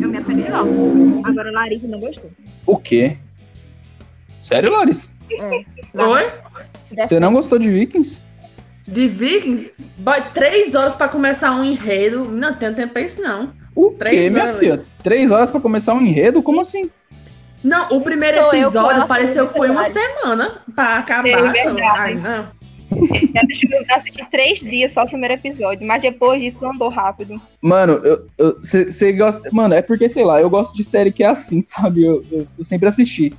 [0.00, 1.22] Eu me apeguei logo.
[1.24, 2.30] Agora Larissa não gostou.
[2.66, 3.16] O quê?
[4.42, 5.08] Sério, Larissa?
[5.94, 6.30] Oi?
[6.82, 8.22] Se der Você não gostou de Vikings?
[8.86, 9.72] De Vikings?
[9.98, 12.24] Boy, três horas pra começar um enredo.
[12.24, 13.52] Não tem tempo pra isso, não.
[13.74, 14.58] O Três quê, minha horas.
[14.58, 14.84] filha?
[15.02, 16.42] Três horas pra começar um enredo?
[16.42, 16.90] Como assim?
[17.62, 21.28] Não, o primeiro episódio pareceu que foi uma semana pra acabar.
[21.28, 21.52] É não.
[21.52, 21.82] verdade.
[21.98, 22.59] Ai, não.
[23.00, 27.40] Eu assisti, eu assisti três dias só o primeiro episódio, mas depois disso andou rápido.
[27.62, 28.00] Mano,
[28.60, 29.40] você gosta.
[29.52, 32.02] Mano, é porque, sei lá, eu gosto de série que é assim, sabe?
[32.04, 33.32] Eu, eu- eu sempre assisti.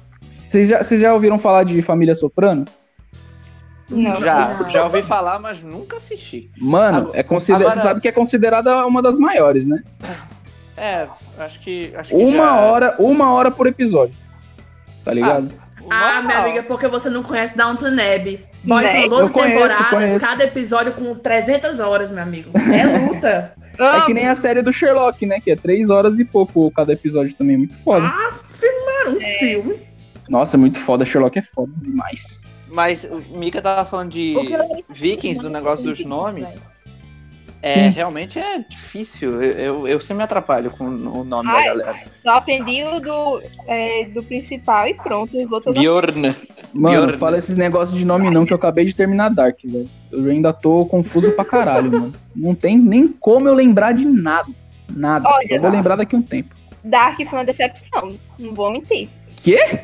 [0.47, 2.65] Vocês já, já ouviram falar de Família Soprano?
[3.89, 4.21] Não.
[4.21, 4.69] Já, Não.
[4.69, 6.49] já ouvi falar, mas nunca assisti.
[6.57, 7.55] Mano, Agora- é consider...
[7.57, 9.83] agora- você sabe que é considerada uma das maiores, né?
[10.77, 11.07] É,
[11.39, 11.91] acho que.
[11.95, 14.15] Acho que Uma já- hora, uma hora por episódio.
[15.03, 15.51] Tá ligado?
[15.89, 16.23] Ah, Normal.
[16.23, 18.39] minha amiga, é porque você não conhece Downton Abbey.
[18.63, 18.87] Boy, Né?
[18.89, 20.19] são Eu 12 conheço, temporadas, conheço.
[20.19, 22.51] cada episódio com 300 horas, meu amigo.
[22.55, 23.53] É luta.
[23.79, 25.39] É que nem a série do Sherlock, né?
[25.39, 27.55] Que é três horas e pouco cada episódio também.
[27.55, 28.05] É muito foda.
[28.05, 29.75] ah, filmaram um filme.
[30.29, 31.03] Nossa, é muito foda.
[31.05, 32.43] Sherlock é foda demais.
[32.67, 34.35] Mas o Mika tava falando de
[34.89, 36.61] Vikings, do negócio dos nomes.
[37.61, 37.89] É, Sim.
[37.89, 39.41] realmente é difícil.
[39.41, 41.63] Eu, eu, eu sempre me atrapalho com o nome Ai.
[41.63, 42.03] da galera.
[42.11, 45.37] Só aprendi o do, é, do principal e pronto.
[45.37, 45.81] Os outros não.
[45.81, 46.35] Bjorn.
[46.73, 47.17] Mano, Bjorn.
[47.17, 49.89] fala esses negócios de nome não, que eu acabei de terminar Dark, velho.
[50.11, 52.13] Eu ainda tô confuso pra caralho, mano.
[52.35, 54.49] Não tem nem como eu lembrar de nada.
[54.91, 55.29] Nada.
[55.29, 56.55] Olha, eu vou lembrar daqui a um tempo.
[56.83, 58.17] Dark foi uma decepção.
[58.39, 59.07] Não vou mentir.
[59.35, 59.81] Quê?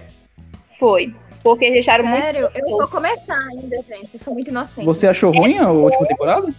[0.79, 1.13] Foi.
[1.43, 2.57] Porque deixaram Sério, muito.
[2.57, 4.09] eu vou começar ainda, gente.
[4.13, 4.83] Eu sou muito inocente.
[4.85, 6.53] Você achou ruim a última temporada?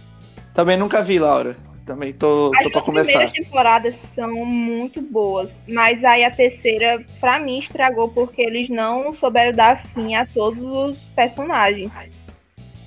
[0.53, 1.55] Também nunca vi, Laura.
[1.85, 3.07] Também tô, As tô pra começar.
[3.07, 9.11] primeiras temporadas são muito boas, mas aí a terceira, pra mim, estragou porque eles não
[9.11, 11.93] souberam dar fim a todos os personagens.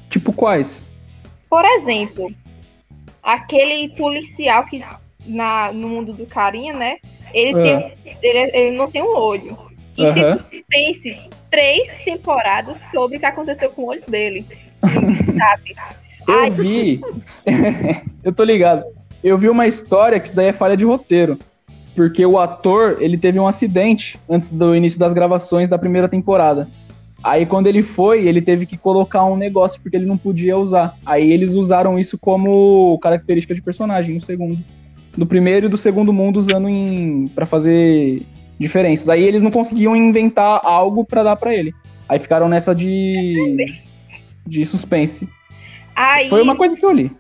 [0.09, 0.85] Tipo quais?
[1.51, 2.33] Por exemplo,
[3.23, 4.85] aquele policial que
[5.27, 6.99] na, no mundo do carinha, né?
[7.35, 7.91] Ele, Ah.
[8.05, 9.59] tem, ele, ele não tem um olho.
[9.99, 11.21] E fica suspense
[11.51, 14.47] três temporadas sobre o que aconteceu com o olho dele.
[15.39, 15.75] Sabe?
[16.27, 17.01] Eu vi.
[18.23, 18.85] eu tô ligado.
[19.23, 21.39] Eu vi uma história que isso daí é falha de roteiro.
[21.95, 26.67] Porque o ator, ele teve um acidente antes do início das gravações da primeira temporada.
[27.23, 30.97] Aí quando ele foi, ele teve que colocar um negócio porque ele não podia usar.
[31.07, 34.59] Aí eles usaram isso como característica de personagem no segundo.
[35.17, 38.23] Do primeiro e do segundo mundo usando em para fazer
[38.59, 39.09] diferenças.
[39.09, 41.73] Aí eles não conseguiam inventar algo pra dar pra ele.
[42.09, 43.57] Aí ficaram nessa de
[44.45, 45.29] de suspense.
[45.95, 47.11] Aí, Foi uma coisa que eu li.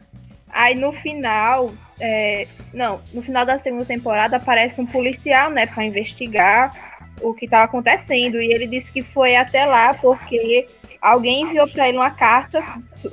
[0.50, 5.84] Aí no final, é, não, no final da segunda temporada aparece um policial, né, para
[5.84, 10.66] investigar o que estava acontecendo e ele disse que foi até lá porque
[11.00, 12.62] alguém enviou para ele uma carta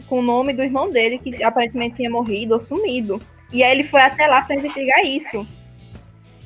[0.07, 3.19] com o nome do irmão dele que aparentemente tinha morrido ou sumido.
[3.51, 5.45] E aí ele foi até lá para investigar isso.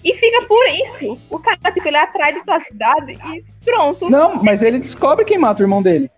[0.04, 1.17] E fica por isso.
[1.30, 4.10] O cara, tipo, ele atraído pra cidade e pronto.
[4.10, 6.10] Não, mas ele descobre quem mata o irmão dele.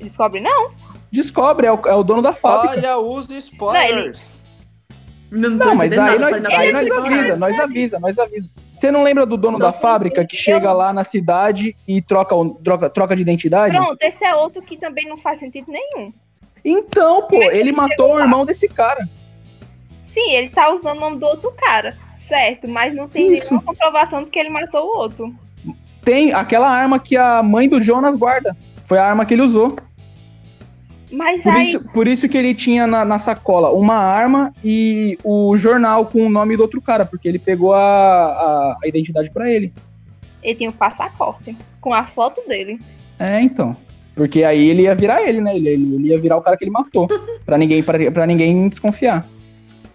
[0.00, 0.72] Descobre, não.
[1.14, 2.76] Descobre, é o, é o dono da fábrica.
[2.76, 4.40] Olha, use spoilers.
[5.30, 8.50] Não, tô Não, mas entendendo aí nada, nós, aí nós avisa, nós avisa, nós avisa.
[8.74, 12.90] Você não lembra do dono da fábrica que chega lá na cidade e troca, troca,
[12.90, 13.76] troca de identidade?
[13.76, 16.12] Pronto, esse é outro que também não faz sentido nenhum.
[16.64, 19.08] Então, pô, ele matou o irmão desse cara.
[20.02, 22.66] Sim, ele tá usando o nome do outro cara, certo?
[22.66, 23.52] Mas não tem Isso.
[23.52, 25.32] nenhuma comprovação de que ele matou o outro.
[26.04, 28.56] Tem aquela arma que a mãe do Jonas guarda.
[28.86, 29.76] Foi a arma que ele usou.
[31.14, 35.16] Mas Por aí, isso, por isso que ele tinha na, na sacola uma arma e
[35.22, 39.30] o jornal com o nome do outro cara, porque ele pegou a, a, a identidade
[39.30, 39.72] pra ele.
[40.42, 42.80] ele tinha um passaporte com a foto dele.
[43.18, 43.76] É, então.
[44.14, 45.56] Porque aí ele ia virar ele, né?
[45.56, 47.06] Ele, ele, ele ia virar o cara que ele matou.
[47.44, 49.26] pra, ninguém, pra ninguém desconfiar.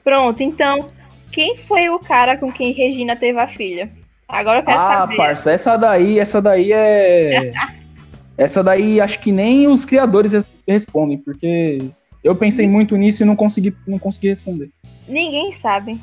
[0.04, 0.88] Pronto, então,
[1.32, 3.90] quem foi o cara com quem Regina teve a filha?
[4.28, 5.16] Agora eu quero Ah, saber.
[5.18, 7.52] parça, essa daí, essa daí é.
[8.38, 11.80] essa daí acho que nem os criadores re- respondem, porque
[12.24, 14.70] eu pensei muito nisso e não consegui, não consegui responder.
[15.08, 16.02] Ninguém sabe.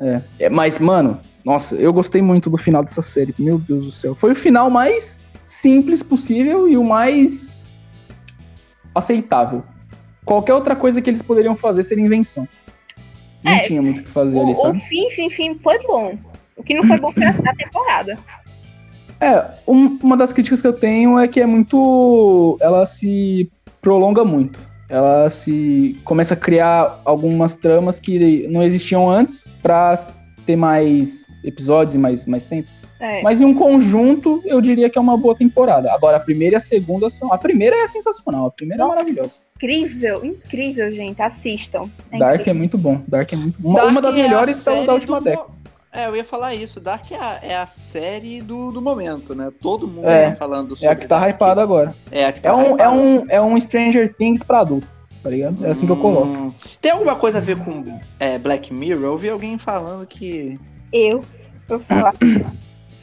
[0.00, 0.20] É.
[0.38, 3.34] É, mas, mano, nossa, eu gostei muito do final dessa série.
[3.38, 4.14] Meu Deus do céu.
[4.14, 7.62] Foi o final mais simples possível e o mais
[8.94, 9.62] aceitável.
[10.24, 12.48] Qualquer outra coisa que eles poderiam fazer seria invenção.
[13.44, 14.80] Não É, tinha muito o que fazer O, ali, o sabe?
[14.88, 16.18] fim, fim, fim foi bom.
[16.56, 18.16] O que não foi bom foi a a temporada.
[19.20, 22.58] É, um- uma das críticas que eu tenho é que é muito.
[22.60, 23.48] Ela se
[23.86, 24.58] prolonga muito.
[24.88, 25.96] Ela se.
[26.04, 29.96] começa a criar algumas tramas que não existiam antes pra
[30.44, 32.68] ter mais episódios e mais, mais tempo.
[32.98, 33.22] É.
[33.22, 35.92] Mas em um conjunto, eu diria que é uma boa temporada.
[35.92, 37.32] Agora, a primeira e a segunda são.
[37.32, 38.94] A primeira é sensacional, a primeira Nossa.
[38.94, 39.38] é maravilhosa.
[39.54, 41.22] Incrível, incrível, gente.
[41.22, 41.88] Assistam.
[42.10, 42.54] É Dark é incrível.
[42.56, 43.02] muito bom.
[43.06, 43.68] Dark é muito bom.
[43.68, 45.48] Uma, Dark uma das é melhores da última do década.
[45.92, 46.78] É, eu ia falar isso.
[46.80, 49.50] Dark é a, é a série do, do momento, né?
[49.62, 51.30] Todo mundo É, tá falando sobre É a que tá Dark.
[51.34, 51.94] hypada agora.
[52.10, 54.86] É a que tá É um, é, um, é um Stranger Things pra adulto,
[55.22, 55.64] tá ligado?
[55.64, 56.26] É assim que eu coloco.
[56.26, 59.04] Hum, Tem alguma coisa a ver com é, Black Mirror?
[59.04, 60.60] Eu ouvi alguém falando que.
[60.92, 61.24] Eu.
[61.68, 62.14] Vou falar.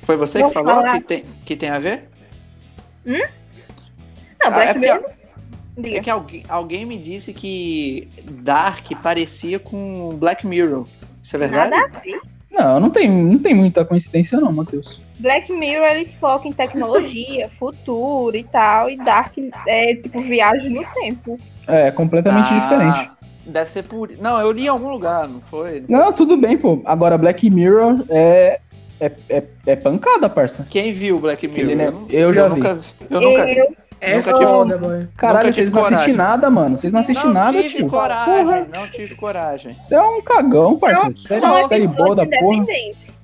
[0.04, 0.94] Foi você Vou que falou falar.
[0.94, 2.10] que tem, que tem a ver?
[3.06, 3.18] Não,
[4.42, 5.10] Ah, Black é porque- Mirror.
[5.76, 6.02] É Diga.
[6.02, 10.86] que alguém, alguém me disse que Dark parecia com Black Mirror.
[11.24, 11.72] Isso é verdade?
[11.72, 12.22] Nada a ver.
[12.54, 15.02] Não, não tem, não tem muita coincidência não, Matheus.
[15.18, 18.90] Black Mirror, eles focam em tecnologia, futuro e tal.
[18.90, 19.34] E Dark
[19.68, 21.40] é tipo viagem no tempo.
[21.68, 23.12] É, completamente Ah, diferente.
[23.46, 24.12] Deve ser por.
[24.20, 25.84] Não, eu li em algum lugar, não foi?
[25.90, 26.82] Não, tudo bem, pô.
[26.86, 28.60] Agora, Black Mirror é,
[29.00, 30.66] é, é, é pancada, parça.
[30.70, 31.72] Quem viu Black Mirror?
[31.72, 31.94] Ele, né?
[32.10, 32.56] Eu já vi.
[32.56, 33.50] Nunca, eu nunca.
[33.50, 35.08] Eu, É Nunca tive- foda, boy.
[35.16, 35.96] Caralho, tive vocês não coragem.
[35.96, 36.78] assistem nada, mano.
[36.78, 37.88] Vocês não assistem não nada, tive tio.
[37.90, 38.68] coragem, Porra.
[38.76, 39.78] não tive coragem.
[39.82, 41.02] Você é um cagão, parça.
[41.04, 42.66] são, Série, são série boa da porra.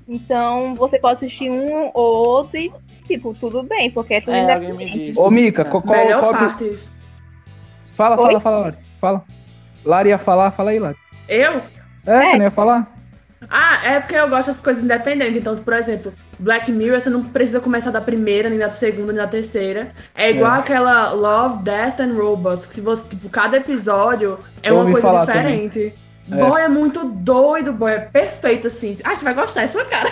[0.08, 2.72] Então, você pode assistir um ou outro e,
[3.08, 5.14] tipo, tudo bem, porque é tudo É, independente.
[5.20, 6.34] Ô, Mika, qual, qual, qual-.
[7.96, 8.78] Fala, fala, fala, Lari.
[9.02, 9.24] Fala.
[9.86, 10.96] Lari ia falar, fala aí, Lari.
[11.28, 11.62] Eu?
[12.08, 12.26] É, É.
[12.32, 12.99] você não ia falar?
[13.50, 15.38] Ah, é porque eu gosto das coisas independentes.
[15.38, 19.22] Então, por exemplo, Black Mirror, você não precisa começar da primeira, nem da segunda, nem
[19.22, 19.92] da terceira.
[20.16, 20.60] É igual É.
[20.60, 25.20] aquela Love, Death and Robots, que se você, tipo, cada episódio é Eu uma coisa
[25.20, 25.94] diferente.
[26.32, 26.36] É.
[26.36, 27.92] Boy é muito doido, boy.
[27.92, 28.96] É perfeito, assim.
[29.04, 30.10] Ah, você vai gostar, é sua cara.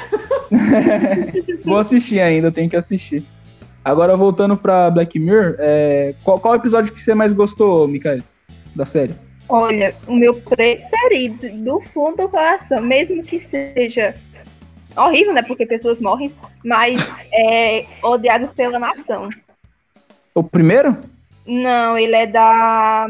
[1.66, 3.26] Vou assistir ainda, eu tenho que assistir.
[3.84, 8.20] Agora, voltando pra Black Mirror, é, qual, qual episódio que você mais gostou, Mikael,
[8.76, 9.14] da série?
[9.50, 14.16] Olha, o meu preferido, do fundo do coração, mesmo que seja
[14.96, 15.42] horrível, né?
[15.42, 16.34] Porque pessoas morrem,
[16.64, 17.00] mas
[17.32, 19.30] é odiados pela nação.
[20.36, 20.98] O primeiro?
[21.46, 23.08] Não, ele é da.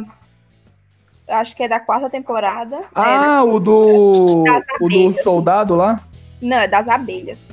[1.28, 2.82] Acho que é da quarta temporada.
[2.94, 4.44] Ah, o do.
[4.80, 6.00] O do soldado lá?
[6.42, 7.50] É, não, é das abelhas.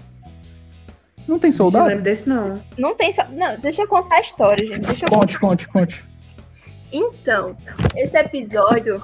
[1.26, 1.86] Não tem Não soldado?
[1.88, 2.60] lembro desse, não.
[2.76, 3.10] Não tem.
[3.10, 4.80] só- Não, deixa eu contar a história, gente.
[4.86, 6.04] Deixa eu Conte, conte, conte.
[6.92, 7.56] Então,
[7.96, 9.02] esse episódio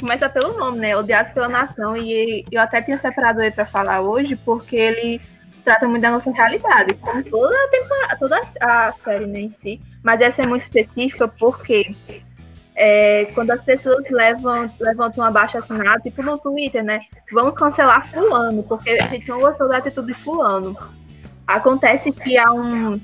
[0.00, 0.96] começa pelo nome, né?
[0.96, 1.96] Odiados pela Nação.
[1.96, 5.20] E eu até tinha separado ele pra falar hoje, porque ele
[5.64, 9.80] trata muito da nossa realidade, como toda a temporada, toda a série né, em si.
[10.02, 11.94] Mas essa é muito específica porque
[12.74, 17.00] é, quando as pessoas levam, levantam um abaixo assinado, tipo no Twitter, né?
[17.32, 20.76] Vamos cancelar fulano, porque a gente não gostou da atitude de fulano.
[21.46, 23.00] Acontece que há um.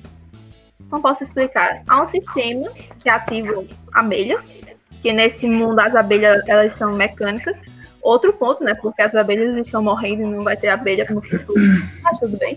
[0.94, 1.83] Não posso explicar.
[1.88, 4.54] Há um sistema que ativa abelhas,
[5.02, 7.62] que nesse mundo as abelhas elas são mecânicas.
[8.00, 8.74] Outro ponto, né?
[8.74, 11.61] Porque as abelhas estão morrendo e não vai ter abelha no futuro.
[12.00, 12.57] Mas tudo bem.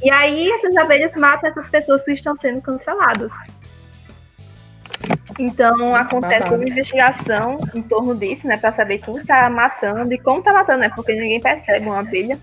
[0.00, 3.32] E aí essas abelhas matam essas pessoas que estão sendo canceladas.
[5.36, 8.56] Então acontece uma investigação em torno disso, né?
[8.56, 10.92] Pra saber quem tá matando e como tá matando, né?
[10.94, 12.38] Porque ninguém percebe uma abelha.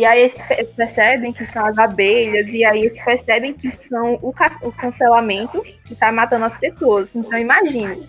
[0.00, 4.14] E aí eles pe- percebem que são as abelhas, e aí eles percebem que são
[4.22, 4.30] o,
[4.62, 7.14] o cancelamento que tá matando as pessoas.
[7.14, 8.08] Então imagine,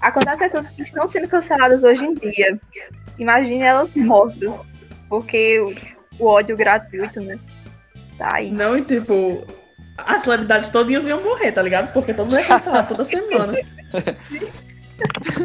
[0.00, 2.60] a quantidade de pessoas que estão sendo canceladas hoje em dia
[3.18, 4.60] imagine elas mortas.
[5.08, 5.74] Porque o,
[6.20, 7.36] o ódio gratuito, né?
[8.16, 8.52] Tá aí.
[8.52, 9.44] Não, e tipo,
[9.98, 11.92] as celebridades todinhas iam morrer, tá ligado?
[11.92, 13.52] Porque todo mundo é cancelado toda semana.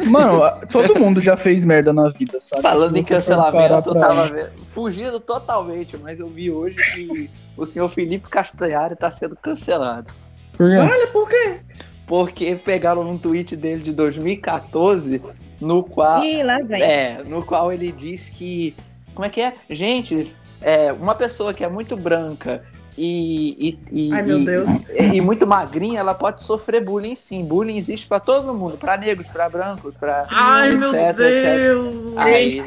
[0.06, 2.62] Mano, todo mundo já fez merda na vida, sabe?
[2.62, 7.88] Falando Se em cancelamento, eu tava fugindo totalmente, mas eu vi hoje que o senhor
[7.88, 10.12] Felipe Castanhari tá sendo cancelado.
[10.52, 10.76] Por quê?
[10.76, 11.60] Olha, por quê?
[12.06, 15.22] Porque pegaram um tweet dele de 2014,
[15.60, 16.22] no qual.
[16.22, 16.82] Ih, lá vem.
[16.82, 18.74] É, no qual ele diz que.
[19.14, 19.54] Como é que é?
[19.70, 22.62] Gente, é, uma pessoa que é muito branca
[22.98, 23.78] e.
[23.92, 24.68] e, e Ai, meu e- Deus.
[24.90, 27.44] E, e muito magrinha, ela pode sofrer bullying sim.
[27.44, 30.26] Bullying existe pra todo mundo, pra negros, pra brancos, pra.
[30.30, 31.16] Ai, etc, meu etc.
[31.56, 32.16] Deus.
[32.16, 32.62] Aí,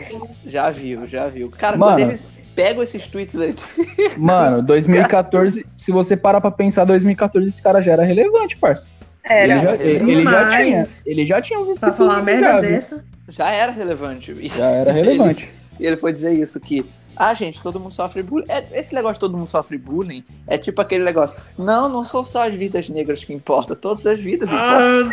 [0.46, 1.50] já viu, já viu.
[1.58, 1.98] Cara, Mano.
[1.98, 3.56] quando eles pegam esses tweets aí.
[4.18, 8.88] Mano, 2014, se você parar pra pensar, 2014 esse cara já era relevante, parça.
[9.24, 9.54] Era.
[9.54, 12.70] Ele já, ele, ele já tinha, ele já tinha uns Pra falar uma merda viu?
[12.72, 13.06] dessa.
[13.28, 14.36] Já era relevante.
[14.56, 15.52] Já era relevante.
[15.80, 16.86] E ele foi dizer isso, que.
[17.20, 18.46] Ah, gente, todo mundo sofre bullying.
[18.48, 21.38] É, esse negócio de todo mundo sofre bullying é tipo aquele negócio.
[21.58, 25.12] Não, não são só as vidas negras que importam, todas as vidas importam.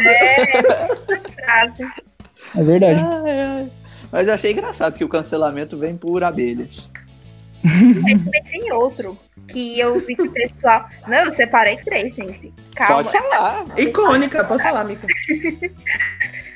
[1.48, 1.82] Ah, frase.
[2.56, 3.00] É verdade.
[3.02, 3.70] Ai, ai.
[4.12, 6.88] Mas eu achei engraçado que o cancelamento vem por abelhas.
[7.60, 10.88] Também tem outro que eu vi que o pessoal.
[11.08, 12.54] Não, eu separei três, gente.
[12.76, 13.02] Calma.
[13.02, 13.66] Pode falar.
[13.76, 15.08] icônica, pode falar, Mica.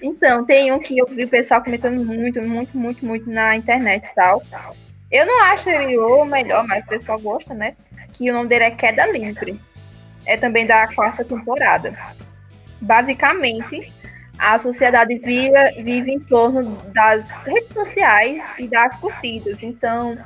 [0.03, 4.07] Então, tem um que eu vi o pessoal comentando muito, muito, muito, muito na internet
[4.11, 4.43] e tal.
[5.11, 7.75] Eu não acho ele o melhor, mas o pessoal gosta, né?
[8.13, 9.59] Que o nome dele é Queda Livre.
[10.25, 11.95] É também da quarta temporada.
[12.81, 13.93] Basicamente,
[14.39, 19.63] a sociedade vira, vive em torno das redes sociais e das curtidas.
[19.63, 20.17] Então,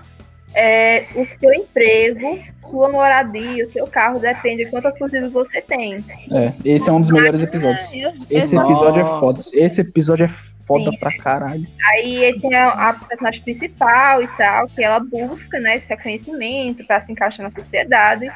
[0.55, 6.05] é, o seu emprego, sua moradia, o seu carro depende de quantas curtidas você tem.
[6.31, 7.83] É, esse é um dos melhores episódios.
[8.31, 8.71] Esse Exato.
[8.71, 9.41] episódio é foda.
[9.53, 10.97] Esse episódio é foda Sim.
[10.99, 11.67] pra caralho.
[11.91, 17.01] Aí tem a, a personagem principal e tal, que ela busca, né, esse reconhecimento pra
[17.01, 18.31] se encaixar na sociedade.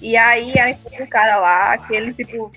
[0.00, 2.52] E aí ela encontra um cara lá, que ele, tipo,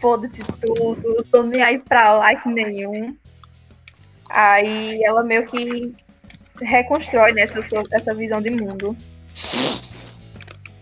[0.00, 3.16] foda-se tudo, tô nem aí pra like nenhum.
[4.28, 5.92] Aí ela meio que
[6.48, 8.96] se reconstrói nessa sua- essa visão de mundo.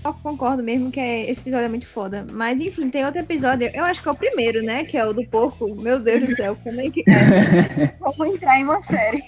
[0.08, 2.26] Eu concordo mesmo que é- esse episódio é muito foda.
[2.32, 4.84] Mas enfim, tem outro episódio, eu acho que é o primeiro, né?
[4.84, 5.74] Que é o do porco.
[5.74, 7.94] Meu Deus do céu, como é que é?
[8.00, 9.20] Vamos entrar em uma série.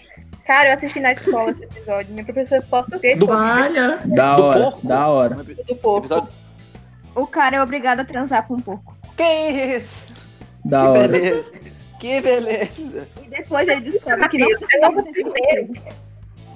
[0.46, 2.12] Cara, eu assisti na escola esse episódio.
[2.12, 3.98] Minha professora de português Do- Olha.
[4.06, 4.86] Da Do hora, porco?
[4.86, 5.36] da hora.
[5.36, 5.98] o do porco.
[6.06, 6.28] Episódio...
[7.14, 8.96] O cara é obrigado a transar com um porco.
[9.16, 9.22] Que
[9.76, 10.06] isso?
[10.64, 11.08] Da que hora.
[11.08, 11.52] beleza.
[12.00, 13.08] Que beleza.
[13.22, 15.72] E depois ele descobre que não É o primeiro.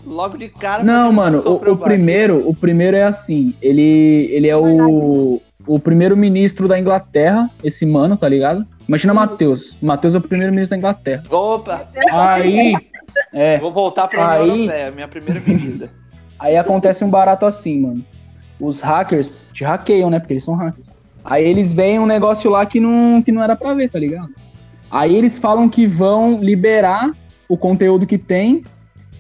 [0.07, 0.83] Logo de cara.
[0.83, 6.69] Não, mano, o, o primeiro, o primeiro é assim, ele, ele é o, o primeiro-ministro
[6.69, 8.67] da Inglaterra, esse mano, tá ligado?
[8.87, 9.77] Imagina Matheus.
[9.81, 11.23] Matheus é o primeiro-ministro da Inglaterra.
[11.31, 12.75] Opa, Aí,
[13.33, 15.91] é, vou voltar pra Aí- União Europeia, minha primeira medida.
[16.39, 18.05] aí acontece um barato assim, mano.
[18.61, 20.19] Os hackers te hackeiam, né?
[20.21, 20.93] Porque eles são hackers.
[21.25, 24.29] Aí eles veem um negócio lá que não, que não era pra ver, tá ligado?
[24.91, 27.11] Aí eles falam que vão liberar
[27.49, 28.63] o conteúdo que tem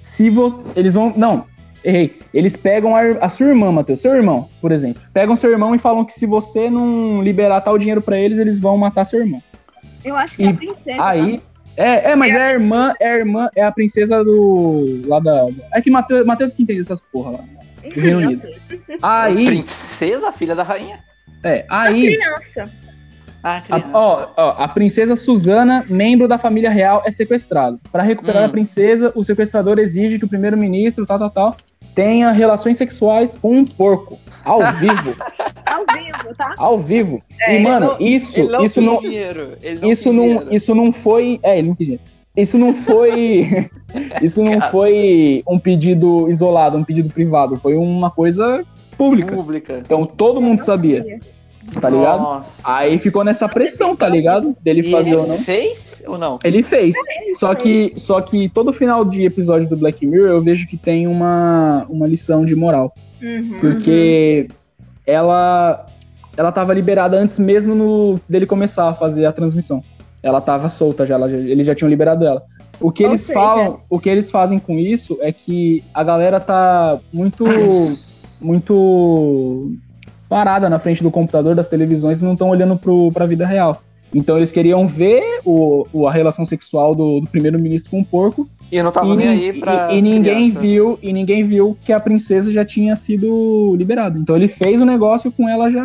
[0.05, 0.61] se você.
[0.77, 1.15] Eles vão.
[1.17, 1.47] Não,
[1.83, 2.19] errei.
[2.33, 5.03] Eles pegam a, a sua irmã, Matheus, seu irmão, por exemplo.
[5.15, 8.61] Pegam seu irmão e falam que se você não liberar tal dinheiro pra eles, eles
[8.61, 9.43] vão matar seu irmão.
[10.05, 11.09] Eu acho que E é a princesa.
[11.09, 11.41] Aí.
[11.77, 15.01] É, é, mas é a irmã, é a irmã, é a princesa do.
[15.07, 15.49] lá da.
[15.73, 17.45] É que Matheus, Matheus que entende essas porra lá.
[17.83, 18.49] Enfim, Reino Unido.
[19.01, 19.47] Aí.
[19.47, 21.03] Princesa, filha da rainha?
[21.43, 22.15] É, aí.
[22.15, 22.71] Criança.
[23.47, 27.79] Ah, A, ó, ó, a princesa Susana, membro da família real, é sequestrado.
[27.93, 28.47] Para recuperar Hum.
[28.47, 31.57] a princesa, o sequestrador exige que o primeiro-ministro, tal, tal, tal,
[31.95, 34.19] tenha relações sexuais com um porco.
[34.45, 35.15] Ao vivo.
[35.67, 36.55] Ao vivo, tá?
[36.57, 37.23] ao vivo.
[37.41, 38.97] É, e, mano, não- isso, Ele não isso não.
[38.99, 39.53] dinheiro.
[39.61, 40.47] Ele não Isso não, dinheiro.
[40.55, 41.41] isso não foi.
[41.43, 42.05] É, ele não quis dinheiro.
[42.37, 43.71] Isso não foi.
[44.23, 44.71] isso não Cara.
[44.71, 47.57] foi um pedido isolado, um pedido privado.
[47.57, 48.65] Foi uma coisa
[48.97, 49.35] pública.
[49.35, 49.79] Pública.
[49.85, 51.21] Então todo mundo sabia,
[51.81, 52.21] tá ligado?
[52.23, 52.63] Nossa.
[52.65, 54.57] Aí ficou nessa pressão, tá ligado?
[54.61, 55.39] Dele E fazer ele ou não.
[55.39, 56.39] fez ou não?
[56.45, 56.95] Ele fez.
[57.39, 61.07] Só que, só que todo final de episódio do Black Mirror eu vejo que tem
[61.07, 62.93] uma, uma lição de moral.
[63.23, 63.57] Uhum.
[63.61, 64.49] Porque
[65.07, 65.87] ela
[66.37, 69.83] ela tava liberada antes mesmo no, dele começar a fazer a transmissão.
[70.23, 72.43] Ela tava solta já, ela eles já tinham liberado ela.
[72.81, 76.03] O que Ou eles seja- falam, o que eles fazem com isso é que a
[76.03, 77.45] galera tá muito
[78.41, 79.73] muito
[80.35, 83.81] parada na frente do computador, das televisões e não estão olhando pro, pra vida real.
[84.13, 88.49] Então eles queriam ver o, o- a relação sexual do, do primeiro-ministro com o porco
[88.73, 89.93] E não tava e, nem aí pra.
[89.93, 90.59] e- e ninguém criança.
[90.61, 94.19] viu e ninguém viu que a princesa já tinha sido liberada.
[94.19, 95.85] Então ele fez o negócio com ela já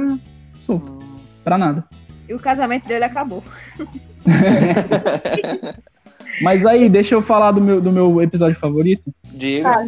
[0.66, 0.98] solta, Hum.
[1.44, 1.84] pra nada.
[2.28, 3.44] E o casamento dele acabou.
[6.42, 9.86] Mas aí, deixa eu falar do meu, do meu episódio favorito, Diga.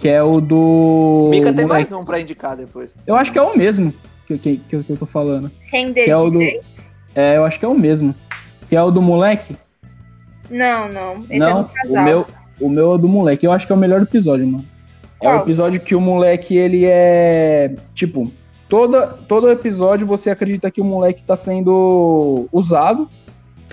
[0.00, 1.28] Que é o do.
[1.30, 2.96] Mika tem mais um pra indicar depois.
[3.06, 3.92] Eu acho que é o mesmo
[4.26, 5.50] que, que, que, eu- que eu tô falando.
[5.72, 6.40] Render Que é o do.
[7.14, 8.14] É, eu acho que é o mesmo.
[8.68, 9.56] Que é o do moleque.
[10.50, 11.20] Não, não.
[11.24, 11.90] Esse é Não, do casal.
[11.90, 12.26] o meu,
[12.60, 13.46] o meu é do moleque.
[13.46, 14.64] Eu acho que é o melhor episódio, mano.
[15.20, 15.42] É o Qual?
[15.42, 17.74] episódio que o moleque, ele é.
[17.94, 18.30] Tipo,
[18.68, 23.08] toda, todo episódio você acredita que o moleque tá sendo usado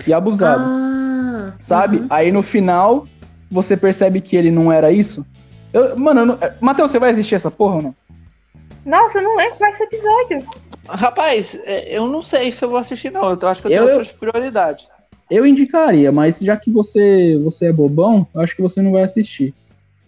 [0.06, 0.62] e abusado.
[0.64, 1.25] Ah,
[1.60, 1.98] sabe?
[1.98, 2.06] uhum.
[2.10, 3.06] Aí no final,
[3.50, 5.24] você percebe que ele não era isso.
[5.72, 7.94] Eu, mano, eu não- é, Matheus, você vai assistir essa porra ou não?
[8.84, 10.42] Nossa, eu não lembro qual é esse episódio.
[10.88, 13.22] Rapaz, é, eu não sei se eu vou assistir, não.
[13.30, 14.88] Eu acho que eu tenho Eu- outras prioridades.
[15.28, 19.02] Eu indicaria, mas já que você, você é bobão, eu acho que você não vai
[19.02, 19.52] assistir.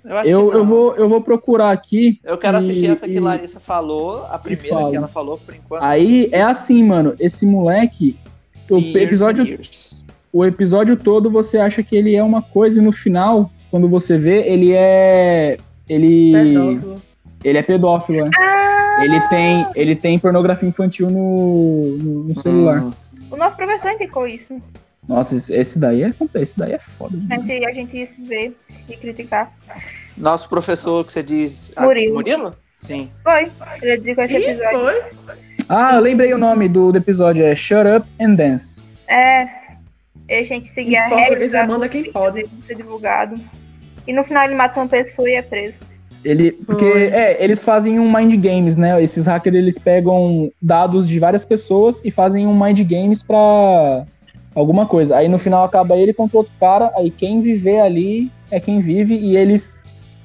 [0.04, 0.58] Eu, acho Eu, que não.
[0.60, 2.20] eu, vou, eu vou procurar aqui.
[2.22, 5.52] Eu quero e- assistir essa que e- Larissa falou, a primeira que ela falou por
[5.56, 5.82] enquanto.
[5.82, 7.16] Aí é assim, mano.
[7.18, 8.16] Esse moleque.
[8.70, 9.58] O Years episódio.
[10.32, 14.16] O episódio todo você acha que ele é uma coisa e no final, quando você
[14.18, 15.56] vê, ele é.
[15.88, 16.32] Ele.
[16.32, 17.02] Pedófilo.
[17.44, 18.30] Ele é pedófilo, né?
[18.36, 22.82] Ah, Ele tem, ele tem pornografia infantil no, no, no celular.
[22.82, 22.90] Hum.
[23.30, 24.60] o nosso professor indicou isso.
[25.06, 27.16] Nossa, esse, daí é esse daí é foda.
[27.30, 28.56] A gente, a gente ia se ver
[28.88, 29.46] e criticar.
[30.16, 31.72] Nosso professor que você diz.
[31.78, 32.14] Murilo.
[32.14, 32.54] Murilo?
[32.80, 33.08] Sim.
[33.22, 33.50] Foi.
[33.80, 34.80] Ele indicou esse Ih, episódio.
[34.80, 35.36] foi?
[35.68, 38.82] Ah, eu lembrei o nome do, do episódio, é Shut Up and Dance.
[39.06, 39.46] É.
[40.30, 42.46] A gente seguir a Em português regra é manda quem pode.
[42.46, 43.40] de ser divulgado.
[44.06, 45.80] E no final ele mata uma pessoa e é preso.
[46.24, 49.00] Ele, porque, é, eles fazem um mind games, né?
[49.02, 54.04] Esses hackers, eles pegam dados de várias pessoas e fazem um mind games pra
[54.54, 55.16] alguma coisa.
[55.16, 59.14] Aí no final acaba ele contra outro cara, aí quem viver ali é quem vive
[59.14, 59.76] e eles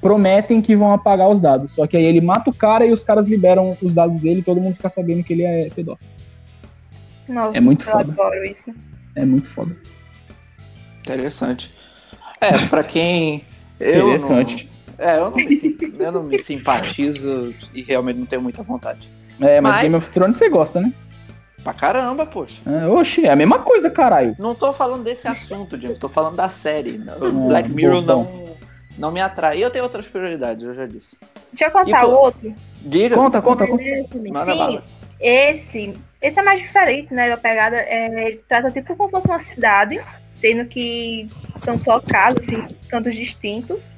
[0.02, 1.72] prometem que vão apagar os dados.
[1.72, 4.44] Só que aí ele mata o cara e os caras liberam os dados dele e
[4.44, 6.10] todo mundo fica sabendo que ele é pedófilo.
[7.30, 8.12] Nossa, É muito eu foda.
[8.12, 8.74] adoro isso.
[9.16, 9.76] É muito foda.
[11.04, 11.74] Interessante.
[12.40, 13.44] É, pra quem.
[13.80, 14.70] Eu Interessante.
[14.98, 19.10] Não, é, eu não, me, eu não me simpatizo e realmente não tenho muita vontade.
[19.40, 20.94] É, mas, Mas- Game of Thrones você gosta, né?
[21.64, 22.62] Pra caramba, poxa.
[22.66, 24.36] É, oxe, é a mesma coisa, caralho.
[24.38, 25.98] Não tô falando desse assunto, James.
[25.98, 27.02] Tô falando da série.
[27.10, 28.58] Ah, Black Mirror bom, não,
[28.98, 29.58] não me atrai.
[29.58, 31.18] E eu tenho outras prioridades, eu já disse.
[31.52, 32.54] Deixa eu contar E outro.
[32.82, 33.16] Diga.
[33.16, 33.84] Conta, conta, conta.
[33.84, 34.84] Sim, bala.
[35.24, 37.32] Esse, esse é mais diferente, né?
[37.32, 42.42] A pegada é, trata tipo como se fosse uma cidade, sendo que são só casas,
[42.42, 43.90] assim, cantos distintos.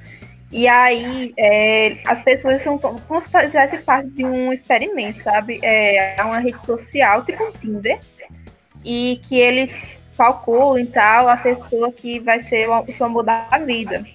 [0.52, 5.58] E aí é, as pessoas são como se fizessem parte de um experimento, sabe?
[5.62, 7.98] É uma rede social, tipo um Tinder,
[8.84, 9.82] e que eles
[10.16, 14.06] calculam e tal a pessoa que vai ser o seu amor da vida.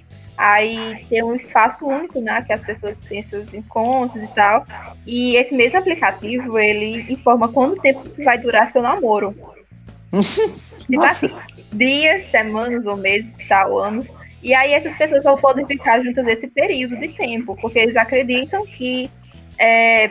[0.42, 2.42] Aí tem um espaço único, né?
[2.42, 4.66] Que as pessoas têm seus encontros e tal.
[5.06, 9.36] E esse mesmo aplicativo, ele informa quanto tempo vai durar seu namoro.
[10.90, 11.30] tipo assim,
[11.72, 14.12] dias, semanas ou meses, tal, anos.
[14.42, 18.66] E aí essas pessoas só podem ficar juntas esse período de tempo, porque eles acreditam
[18.66, 19.12] que
[19.60, 20.10] é,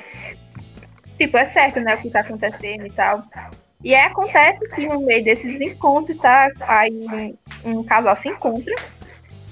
[1.18, 3.24] tipo, é certo, né, o que tá acontecendo e tal.
[3.82, 6.52] E aí acontece que no meio desses encontros, tá?
[6.60, 8.76] Aí um, um casal se encontra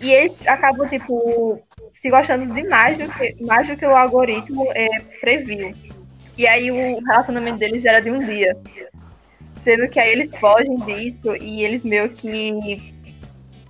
[0.01, 1.61] e eles acabam, tipo,
[1.93, 4.87] se gostando demais do que, mais do que o algoritmo é,
[5.21, 5.75] previu.
[6.37, 8.57] E aí o relacionamento deles era de um dia.
[9.61, 12.95] Sendo que aí eles fogem disso e eles meio que.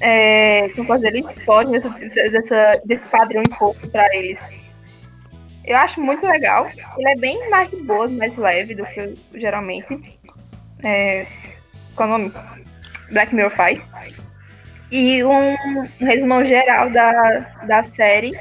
[0.01, 4.41] É, como dizer, eles fogem dessa, dessa, desse padrão imposto pra eles.
[5.65, 6.69] Eu acho muito legal.
[6.99, 10.19] Ele é bem mais de boas, mais leve do que geralmente.
[10.85, 11.27] É,
[11.97, 12.33] qual é o nome?
[13.11, 13.81] Black Mirror faz.
[14.91, 15.55] E um
[16.01, 17.13] resumão geral da,
[17.67, 18.33] da série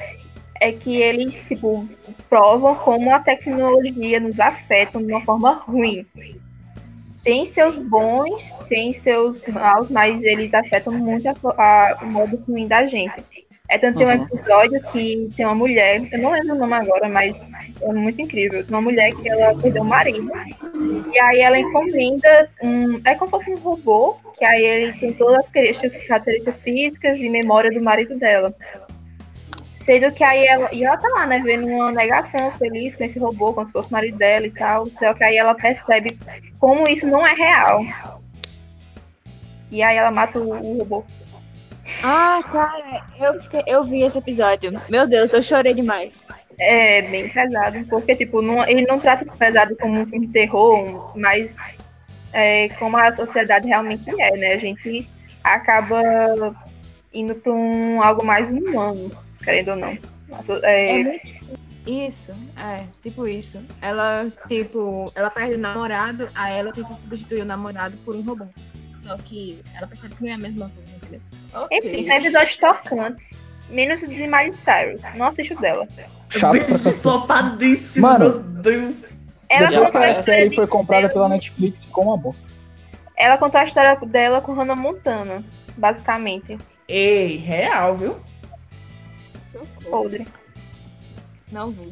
[0.60, 1.88] é que eles, tipo,
[2.30, 6.06] provam como a tecnologia nos afeta de uma forma ruim.
[7.24, 12.68] Tem seus bons, tem seus maus, mas eles afetam muito a, a- o modo ruim
[12.68, 13.16] da gente.
[13.70, 14.24] É tanto tem um Uhum.
[14.24, 17.36] episódio que tem uma mulher, eu não lembro o nome agora, mas
[17.82, 18.64] é muito incrível.
[18.66, 20.32] Tem uma mulher que ela perdeu o marido.
[21.14, 23.02] E aí ela encomenda um.
[23.04, 27.20] É como se fosse um robô, que aí ele tem todas as características, características físicas
[27.20, 28.56] e memória do marido dela.
[29.82, 30.70] Sendo que aí ela.
[30.74, 33.90] E ela tá lá, né, vendo uma negação feliz com esse robô, como se fosse
[33.90, 34.88] o marido dela e tal.
[34.98, 36.18] Só que aí ela percebe
[36.58, 37.82] como isso não é real.
[39.70, 41.04] E aí ela mata o, o robô.
[42.04, 44.80] Ah, cara, eu, eu vi esse episódio.
[44.90, 46.24] Meu Deus, eu chorei demais.
[46.60, 51.12] É bem pesado, porque tipo, não- ele não trata pesado como um filme de terror,
[51.18, 51.56] mas
[52.34, 54.54] é, como a sociedade realmente é, né?
[54.54, 55.08] A gente
[55.44, 56.56] acaba
[57.14, 59.12] indo para um algo mais humano,
[59.44, 59.98] querendo ou não.
[60.32, 61.22] A é, É
[61.86, 63.64] Isso, é, tipo isso.
[63.82, 68.46] Ela, tipo, ela perde o namorado, aí ela tenta substituir o namorado por um robô.
[69.08, 71.22] Só que ela percebe que não é a mesma coisa, entendeu?
[71.72, 73.46] Enfim, são episódios tocantes.
[73.70, 75.02] Menos o de Miley Cyrus.
[75.16, 75.88] Não assisto dela.
[78.02, 78.20] Mano.
[78.20, 79.18] meu Deus.
[79.50, 82.46] Ela Depois que contou, a série foi comprada pela Netflix, ficou uma bosta.
[83.16, 85.42] ela contou a história dela com Hannah Montana,
[85.78, 86.58] basicamente.
[86.86, 88.18] Ei, real, viu?
[89.54, 89.90] Socorro.
[89.90, 90.28] Podre.
[91.50, 91.92] Não vou.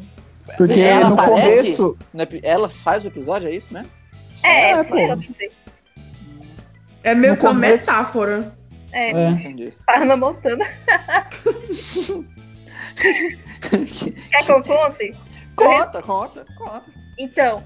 [0.57, 1.77] Porque Ela no aparece?
[1.77, 1.97] começo.
[2.43, 3.85] Ela faz o episódio, é isso, né?
[4.43, 4.95] É, É, essa pô.
[7.05, 8.51] É meio que uma metáfora.
[8.91, 9.29] É, É.
[9.29, 9.71] Entendi.
[9.87, 10.65] a Hannah Montana.
[12.95, 15.15] Quer que eu conte?
[15.55, 16.83] Conta, conta, conta.
[17.19, 17.63] Então,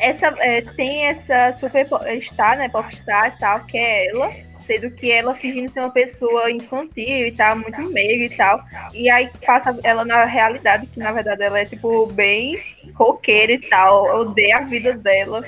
[0.00, 5.36] essa, é, tem essa superstar, né, popstar e tal, que é ela, sendo que ela
[5.36, 8.60] fingindo ser uma pessoa infantil e tal, muito meiga e tal.
[8.92, 12.60] E aí passa ela na realidade, que na verdade ela é, tipo, bem
[12.94, 15.44] roqueira e tal, odeia a vida dela.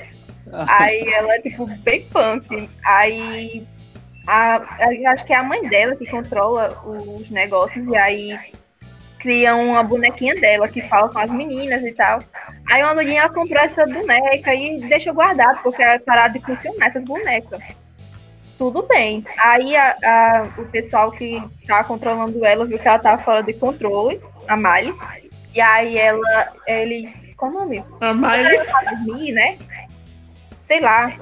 [0.67, 2.69] Aí ela é, tipo, bem punk.
[2.85, 3.67] Aí
[4.27, 8.37] a, eu acho que é a mãe dela que controla os negócios e aí
[9.19, 12.19] cria uma bonequinha dela que fala com as meninas e tal.
[12.71, 16.87] Aí uma doidinha ela comprou essa boneca e deixou guardado, porque ela parar de funcionar
[16.87, 17.61] essas bonecas.
[18.57, 19.23] Tudo bem.
[19.37, 23.53] Aí a- a- o pessoal que tá controlando ela viu que ela tava fora de
[23.53, 24.93] controle, a Miley.
[25.53, 27.17] E aí ela, eles.
[27.35, 27.83] Qual o nome?
[28.01, 28.13] A
[28.65, 29.57] pra dormir, né?
[30.67, 31.13] Sei lá.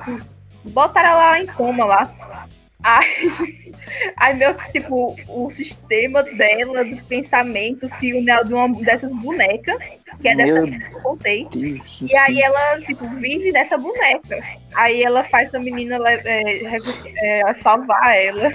[0.64, 2.48] Botaram ela lá em coma lá.
[2.82, 3.72] Aí,
[4.18, 9.78] aí meu, tipo, o sistema dela de pensamento se une ao de uma dessas bonecas,
[10.20, 11.48] que é dessa Meu que eu contei.
[11.52, 14.44] Deus do E aí ela, tipo, vive nessa boneca.
[14.74, 18.52] Aí ela faz a menina é, é, salvar ela.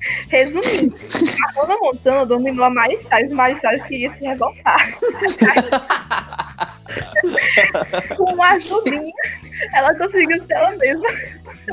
[0.28, 4.88] Resumindo, a Hannah Montana dominou a Miley Cyrus, Miley Cyrus queria se revoltar.
[8.16, 9.12] Com uma ajudinha,
[9.74, 11.08] ela conseguiu ser ela mesma.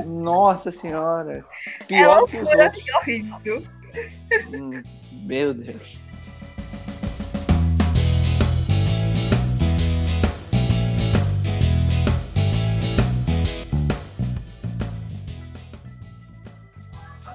[0.05, 1.43] Nossa senhora.
[1.87, 2.85] Pior que os outros.
[2.85, 3.63] e horrível.
[4.53, 5.97] Hum, Meu Deus.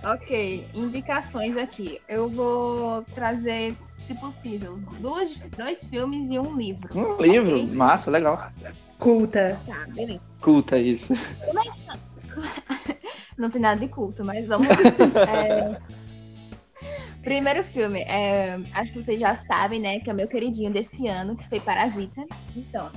[0.05, 2.01] Ok, indicações aqui.
[2.09, 6.89] Eu vou trazer, se possível, dois, dois filmes e um livro.
[6.99, 7.67] Um livro, Ok?
[7.73, 8.49] massa, legal.
[9.03, 9.61] Culta.
[9.67, 10.21] Tá, beleza.
[10.41, 11.13] Culta isso.
[13.37, 14.69] Não tem nada de culto, mas vamos.
[14.69, 15.77] É,
[17.23, 20.01] Primeiro filme, é, acho que vocês já sabem, né?
[20.01, 22.27] Que é o meu queridinho desse ano, que foi Parasita.
[22.57, 22.91] Então,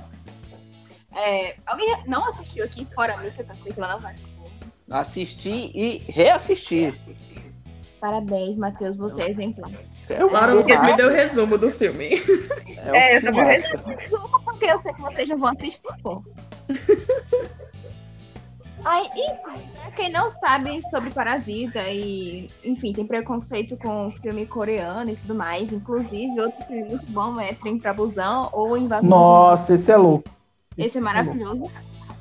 [1.12, 4.36] é, alguém não assistiu aqui, fora mim, que eu sei que ela não vai assistir.
[4.90, 7.00] Assistir e reassistir.
[8.00, 9.70] Parabéns, Matheus, você é exemplar.
[10.08, 12.10] É um Laura, você me deu o resumo do filme.
[12.76, 14.44] É, um É, eu também filmaço.
[14.44, 16.22] Porque eu sei que vocês não vão assistir, pô.
[18.84, 25.10] Aí, enfim, pra quem não sabe sobre Parasita e, enfim, tem preconceito com filme coreano
[25.10, 29.08] e tudo mais, inclusive, outro filme muito bom é Trem pra Busão ou Invasão.
[29.08, 30.30] Nossa, esse é louco.
[30.78, 31.68] Esse é maravilhoso.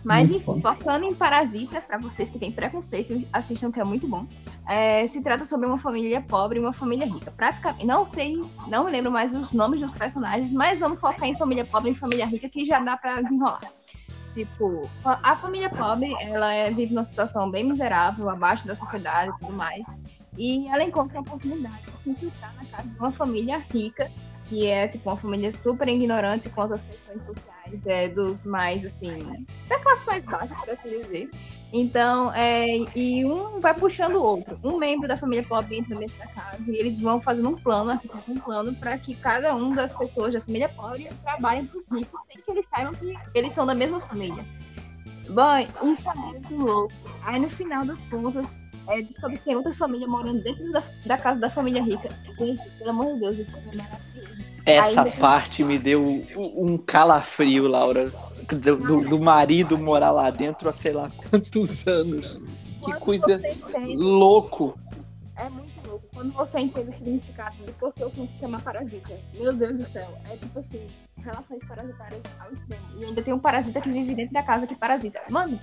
[0.05, 0.75] Mas, Muito enfim, foda.
[0.75, 4.27] focando em Parasita, pra vocês que têm preconceito, assistam que é muito bom.
[4.67, 7.31] É, se trata sobre uma família pobre e uma família rica.
[7.31, 8.35] Praticamente, não sei,
[8.67, 11.95] não me lembro mais os nomes dos personagens, mas vamos focar em família pobre e
[11.95, 13.61] família rica, que já dá pra desenrolar.
[14.35, 19.31] Tipo, a a família pobre, ela é- vive numa situação bem miserável, abaixo da sociedade
[19.31, 19.85] e tudo mais.
[20.37, 24.11] E ela encontra a oportunidade de se infiltrar na casa de uma família rica,
[24.49, 27.54] que é, tipo, uma família super ignorante quanto às questões sociais,
[27.87, 29.17] é, dos mais, assim,
[29.67, 31.29] da classe mais baixa, por assim dizer.
[31.73, 32.63] Então, é,
[32.95, 34.57] e um vai puxando o outro.
[34.63, 37.99] Um membro da família pobre entra dentro da casa e eles vão fazendo um plano,
[38.27, 42.25] um plano para que cada um das pessoas da família pobre trabalhem para os ricos,
[42.27, 44.45] sem que eles saibam que eles são da mesma família.
[45.29, 46.93] Bom, isso é muito louco.
[47.23, 48.57] Aí no final das contas,
[48.87, 52.09] é, descobre que tem outra família morando dentro da, da casa da família rica.
[52.37, 54.54] Gente, pelo amor de Deus, isso é maravilhoso.
[54.65, 56.23] Essa Ainda- parte me deu
[56.57, 58.11] um calafrio, Laura.
[58.47, 62.33] Do, do- do marido morar lá dentro há sei lá quantos anos.
[62.83, 64.77] Que Quando coisa entende- louco.
[65.35, 66.05] É muito louco.
[66.13, 69.13] Quando você entende o significado de por que o filme se chama Parasita.
[69.33, 70.07] Meu Deus do céu.
[70.31, 70.85] É tipo assim,
[71.17, 72.83] relações parasitárias ao extremo.
[72.99, 75.19] E ainda tem um parasita que vive dentro da casa que parasita.
[75.29, 75.59] Mano,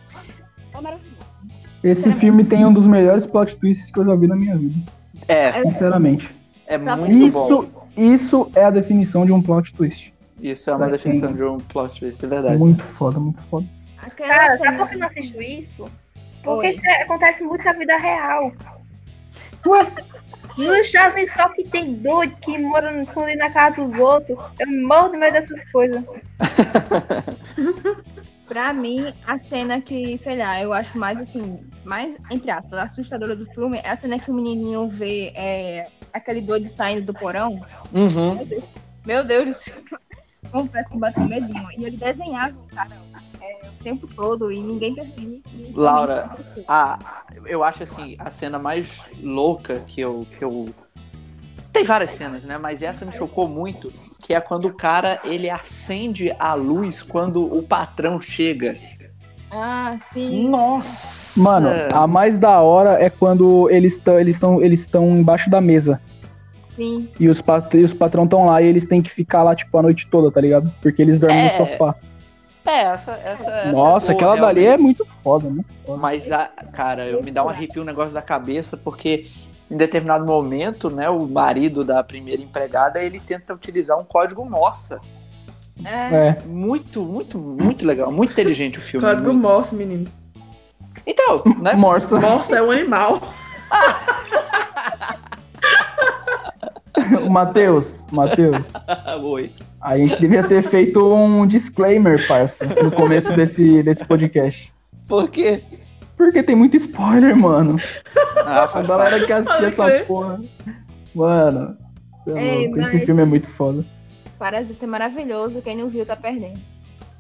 [0.75, 1.17] é maravilhoso.
[1.85, 4.93] Esse filme tem um dos melhores plot twists que eu já vi na minha vida.
[5.29, 6.35] É, Sinceramente.
[6.67, 7.82] é muito bom.
[7.97, 10.13] Isso, é a definição de um plot twist.
[10.41, 12.57] Isso é uma Pra definição quem- de um plot twist, é verdade.
[12.59, 13.67] Muito foda, muito foda.
[13.99, 15.85] Aquela Cara, sabe por que eu não assisto isso?
[16.43, 16.75] Porque Oi.
[16.75, 18.53] isso é- acontece muito na vida real.
[19.67, 19.87] Ué?
[20.59, 24.37] Nos Unidos só que tem doido que mora escondido na casa dos outros.
[24.59, 26.03] Eu morro de medo dessas coisas.
[28.47, 33.35] Pra mim, a cena que, sei lá, eu acho mais assim, mais, entre aspas, assustadora
[33.35, 37.65] do filme é a cena que o menininho vê é, aquele doido saindo do porão.
[37.93, 38.47] Uhum.
[39.05, 39.75] Meu Deus do céu.
[40.51, 41.67] Confesso que bateu medinho.
[41.79, 42.97] E ele desenhava o cara
[43.41, 45.41] é, o tempo todo e ninguém percebia.
[45.45, 46.31] que- Laura,
[46.69, 50.69] a, eu acho assim, a cena mais louca que eu, que eu.
[51.73, 52.59] Tem várias cenas, né?
[52.59, 53.91] Mas essa me chocou muito,
[54.21, 58.79] que é quando o cara ele acende a luz quando o patrão chega.
[59.53, 60.49] Ah, sim.
[60.49, 61.41] Nossa!
[61.41, 65.61] Mano, a mais da hora é quando eles estão eles estão eles estão embaixo da
[65.61, 66.01] mesa
[66.77, 67.09] Sim.
[67.21, 69.77] e os, pat e os patrão estão lá e eles têm que ficar lá tipo
[69.77, 70.73] a noite toda, tá ligado?
[70.81, 71.95] Porque eles dormem É, no sofá.
[72.65, 74.85] É, essa, essa, essa Nossa, é boa, aquela dali é realmente.
[74.85, 75.51] muito foda,
[75.85, 75.99] foda.
[75.99, 79.27] Mas, a, cara, eu me dá um arrepio um negócio da cabeça, porque
[79.71, 84.95] em determinado momento, né, o marido da primeira empregada, ele tenta utilizar um código Morse.
[85.85, 86.29] É.
[86.29, 86.39] É.
[86.47, 88.11] Muito, muito, muito legal.
[88.13, 89.07] Muito inteligente o filme.
[89.07, 89.43] Código muito.
[89.43, 90.07] Morse, menino.
[91.07, 91.73] Então, né?
[91.75, 92.19] Morsa.
[92.21, 93.21] Morse é um animal.
[97.31, 98.73] Matheus, Matheus,
[99.23, 99.51] Oi.
[99.81, 104.73] a gente devia ter feito um disclaimer, parça, no começo desse, desse podcast.
[105.09, 105.63] Por quê?
[106.17, 107.77] Porque tem muito spoiler, mano.
[108.47, 110.41] Ah, A galera que assistir essa porra.
[111.15, 111.77] Mano,
[112.29, 112.81] é Ei, louco.
[112.81, 113.85] esse mas- filme é muito foda.
[114.43, 115.63] Parasita é maravilhoso.
[115.63, 116.59] Quem não viu tá perdendo.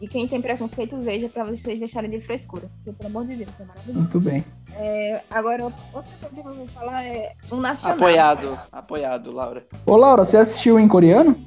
[0.00, 2.68] E quem tem preconceito, veja pra vocês deixarem de frescura.
[2.82, 3.98] Porque, pelo amor de Deus, é maravilhoso.
[4.00, 4.44] Muito bem.
[4.74, 7.96] É, agora, outra coisa que eu vou falar é um nacional.
[7.96, 9.64] Apoiado, apoiado, Laura.
[9.86, 11.38] Ô, Laura, você assistiu em coreano?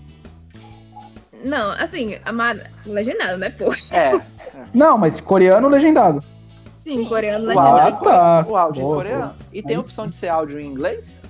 [1.44, 3.66] Não, assim, amada, legendado, né, pô?
[3.92, 4.18] É,
[4.74, 6.24] Não, mas coreano legendado.
[6.78, 7.80] Sim, coreano o legendado.
[7.82, 8.46] áudio, Ah, tá.
[8.50, 9.36] o áudio em Boa, coreano.
[9.52, 11.22] E tem Aí opção de ser áudio em inglês?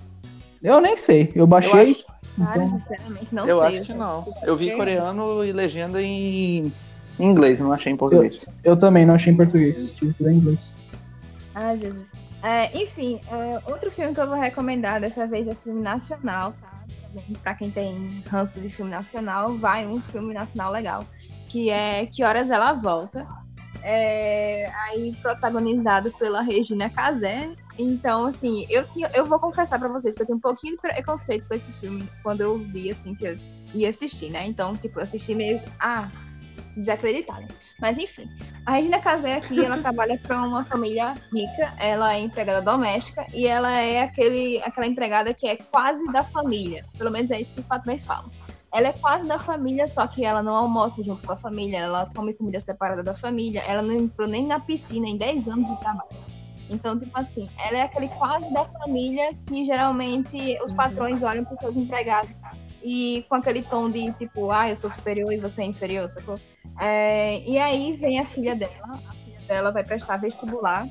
[0.61, 1.31] Eu nem sei.
[1.35, 1.91] Eu Eu baixei.
[1.93, 2.05] acho,
[2.37, 3.67] Cara, então- sinceramente, não eu sei.
[3.67, 4.25] acho que não.
[4.43, 6.71] Eu vi coreano e legenda em
[7.17, 8.45] inglês, não achei em português.
[8.63, 9.93] Eu também não achei em português.
[9.95, 10.75] Tive tudo em inglês.
[11.53, 12.11] Ai, Jesus.
[12.43, 16.75] É, enfim, é, outro filme que eu vou recomendar dessa vez é filme nacional, tá?
[17.41, 21.03] Pra quem tem ranço de filme nacional, vai um filme nacional legal,
[21.47, 23.25] que é Que Horas Ela Volta.
[23.81, 27.49] É, aí protagonizado pela Regina Casé.
[27.77, 31.47] Então, assim, eu, eu vou confessar pra vocês que eu tenho um pouquinho de preconceito
[31.47, 33.37] com esse filme quando eu vi, assim, que eu
[33.73, 34.45] ia assistir, né?
[34.47, 36.09] Então, tipo, eu assisti meio, ah,
[36.75, 37.47] desacreditada.
[37.79, 38.29] Mas enfim,
[38.65, 43.45] a Regina Casé aqui, ela trabalha para uma família rica, ela é empregada doméstica e
[43.45, 46.85] ela é aquele, aquela empregada que é quase da família.
[46.97, 48.31] Pelo menos é isso que os patrões falam.
[48.73, 52.09] Ela é quase da família, só que ela não almoça junto com a família, ela
[52.15, 55.79] come comida separada da família, ela não entrou nem na piscina em 10 anos de
[55.79, 56.09] trabalho.
[56.69, 61.57] Então, tipo assim, ela é aquele quase da família que geralmente os patrões olham para
[61.57, 62.35] seus empregados
[62.83, 66.39] e com aquele tom de tipo, ah, eu sou superior e você é inferior, sacou?
[66.81, 70.87] É, e aí vem a filha dela, a filha dela vai prestar vestibular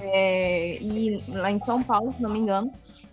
[0.00, 2.72] é, e lá em São Paulo, se não me engano,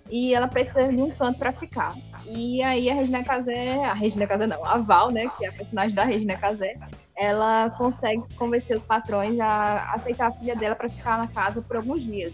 [0.09, 1.95] e ela precisa de um canto para ficar.
[2.25, 5.53] E aí a Regina Casé, a Regina Casé não, a Val, né, que é a
[5.53, 6.75] personagem da Regina Casé,
[7.21, 11.75] ela consegue convencer os patrões a aceitar a filha dela para ficar na casa por
[11.75, 12.33] alguns dias.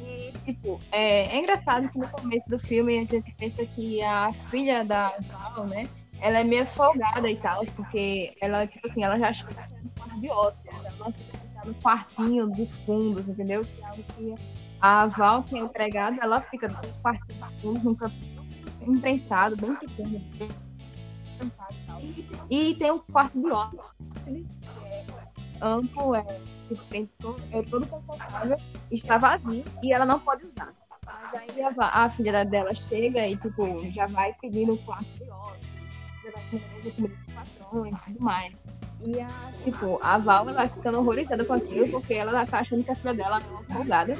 [0.00, 4.32] E, tipo, é, é engraçado que no começo do filme a gente pensa que a
[4.48, 5.88] filha da Val, né,
[6.20, 9.88] ela é meio folgada e tal, porque ela, tipo assim, ela já que era um
[9.88, 13.64] quarto de hóspedes, ela fica no quartinho dos fundos, entendeu?
[13.64, 14.34] Que é algo que
[14.80, 18.16] a Val, que é empregada, ela fica nos quartinhos dos fundos, num canto
[18.86, 20.48] imprensado, bem pequeno, bem
[22.00, 22.31] e.
[22.50, 24.56] E tem um quarto de hóspedes,
[25.60, 28.56] amplo, é, tipo, todo, é todo confortável,
[28.90, 30.72] está vazio e ela não pode usar.
[31.06, 35.30] Mas aí a, a filha dela chega e, tipo, já vai pedindo o quarto de
[35.30, 35.88] hóspedes,
[36.24, 38.54] já vai comendo dos patrões e tudo mais.
[39.04, 39.28] E a,
[39.64, 43.14] tipo, a Val ela ficando horrorizada com aquilo, porque ela tá achando que a filha
[43.14, 44.16] dela é uma folgada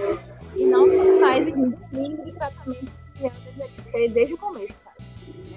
[0.57, 4.97] e não exigindo o mínimo de tratamento que ela deveria ter desde o começo, sabe?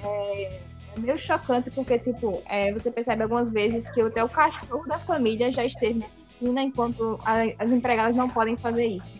[0.04, 0.62] É,
[0.96, 5.00] é meio chocante, porque, tipo, é, você percebe algumas vezes que até o cachorro da
[5.00, 9.16] família já esteve na piscina enquanto a- as empregadas não podem fazer isso.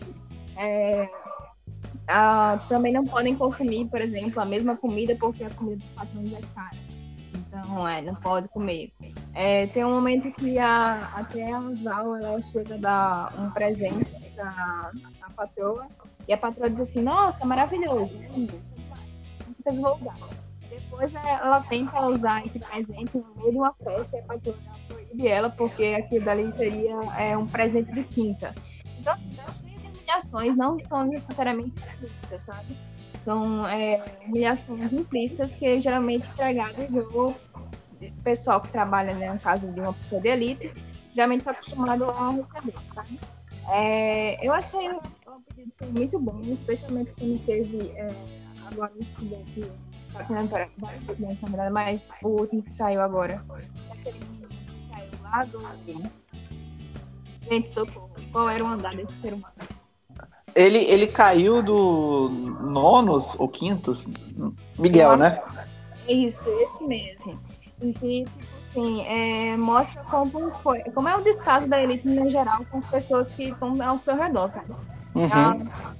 [0.56, 1.08] É,
[2.08, 6.32] ah, também não podem consumir, por exemplo, a mesma comida porque a comida dos patrões
[6.32, 6.76] é cara.
[7.34, 8.90] Então, é, não pode comer.
[9.34, 14.06] É, tem um momento que a, até a Val, ela chega a dar um presente
[14.34, 15.86] pra, pra patroa,
[16.26, 18.58] e a patroa diz assim, nossa, maravilhoso, né, lindo,
[19.46, 20.16] não vocês vão usar.
[21.00, 24.56] É, ela tenta usar esse presente no meio de uma festa, e a patroa
[24.88, 28.54] proíbe ela, porque aquilo dali seria é, um presente de quinta.
[28.98, 32.76] Então, assim, tá cheio de humilhações, não são necessariamente explícitas, sabe?
[33.24, 37.34] São é, humilhações implícitas que geralmente empregados ou
[38.22, 40.72] pessoal que trabalha né, na casa de uma pessoa de elite
[41.14, 43.18] geralmente tá acostumado a receber, sabe?
[43.68, 45.00] É, eu achei o
[45.54, 48.14] pedido muito bom, especialmente quando teve é,
[48.66, 49.72] agora o incidente,
[50.16, 50.48] tá tendo
[50.78, 53.44] vários na verdade, mas o último que saiu agora,
[53.90, 54.48] aquele que
[54.90, 56.26] saiu lá do...
[57.48, 59.54] Gente, socorro, qual era o andar desse ser humano?
[60.54, 64.06] Ele, ele caiu do nonos ou quintos?
[64.78, 65.42] Miguel, né?
[66.08, 67.38] Isso, esse mesmo.
[67.82, 68.30] E tipo
[68.70, 72.86] assim, é, mostra como, foi, como é o descaso da elite no geral com as
[72.86, 74.72] pessoas que estão ao seu redor, sabe?
[75.14, 75.28] Uhum.
[75.30, 75.94] Ah,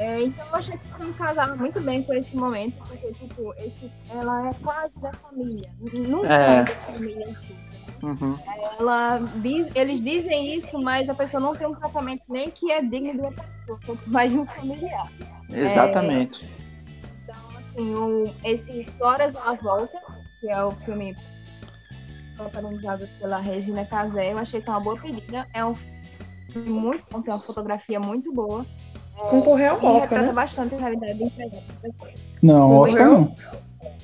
[0.00, 3.90] é, então eu achei que filme casava muito bem com esse momento, porque, tipo, esse,
[4.08, 5.70] ela é quase da família.
[5.78, 6.56] Nunca É.
[6.56, 7.56] é da família assim.
[8.02, 8.38] Uhum.
[8.78, 12.82] Ela diz, eles dizem isso, mas a pessoa não tem um tratamento nem que é
[12.82, 15.12] digno de uma pessoa, quanto mais de um familiar.
[15.50, 16.48] Exatamente.
[17.22, 20.00] Então, assim, o, esse Horas à Volta,
[20.40, 21.14] que é o filme
[22.38, 25.46] protagonizado pela Regina Casé, eu achei que é uma boa pedida.
[25.52, 28.64] É um filme muito bom, tem uma fotografia muito boa.
[29.28, 30.32] Concorreu ao Oscar, né?
[30.32, 31.32] bastante a realidade.
[32.42, 32.80] Não, Concorreu?
[32.80, 33.36] Oscar não.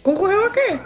[0.03, 0.79] Concorreu a quê?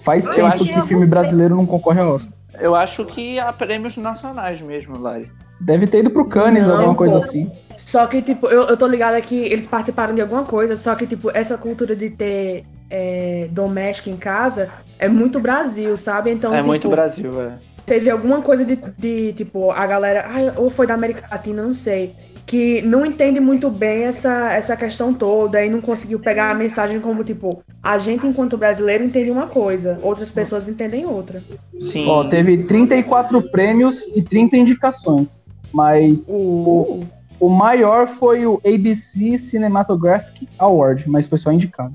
[0.00, 2.32] Faz Eu tempo acho que que filme alguns brasileiro não concorre ao Oscar.
[2.60, 5.30] Eu acho que há prêmios nacionais mesmo, Lari.
[5.60, 7.24] Deve ter ido pro Cannes, Não, alguma coisa pô.
[7.24, 7.50] assim.
[7.76, 11.06] Só que, tipo, eu, eu tô ligada que eles participaram de alguma coisa, só que,
[11.06, 16.30] tipo, essa cultura de ter é, doméstico em casa é muito Brasil, sabe?
[16.30, 17.58] Então, é tipo, muito Brasil, é.
[17.84, 21.74] teve alguma coisa de, de, tipo, a galera, ai, ou foi da América Latina, não
[21.74, 22.14] sei,
[22.48, 26.98] que não entende muito bem essa, essa questão toda e não conseguiu pegar a mensagem
[26.98, 31.42] como, tipo, a gente, enquanto brasileiro, entende uma coisa, outras pessoas entendem outra.
[31.78, 32.08] Sim.
[32.08, 35.46] Ó, teve 34 prêmios e 30 indicações.
[35.70, 37.00] Mas Uh,
[37.38, 41.94] o maior foi o ABC Cinematographic Award, mas foi só indicado.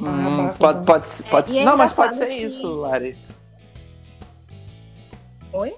[0.00, 0.84] Hum, Ah, pode, então.
[0.86, 3.14] pode, pode, e é não, mas pode ser que- isso, Lari.
[5.52, 5.74] Oi?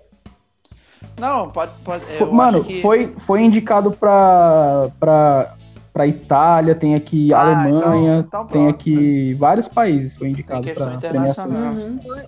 [1.22, 1.70] Não, pode.
[1.84, 2.82] pode Mano, acho que...
[2.82, 5.54] foi, foi indicado pra, pra,
[5.92, 10.62] pra Itália, tem aqui Ah, Alemanha, então- então tem aqui vários países foi Tem indicado
[10.66, 11.46] questão pra premiação.
[11.46, 11.74] internacional.
[11.74, 12.26] uhum.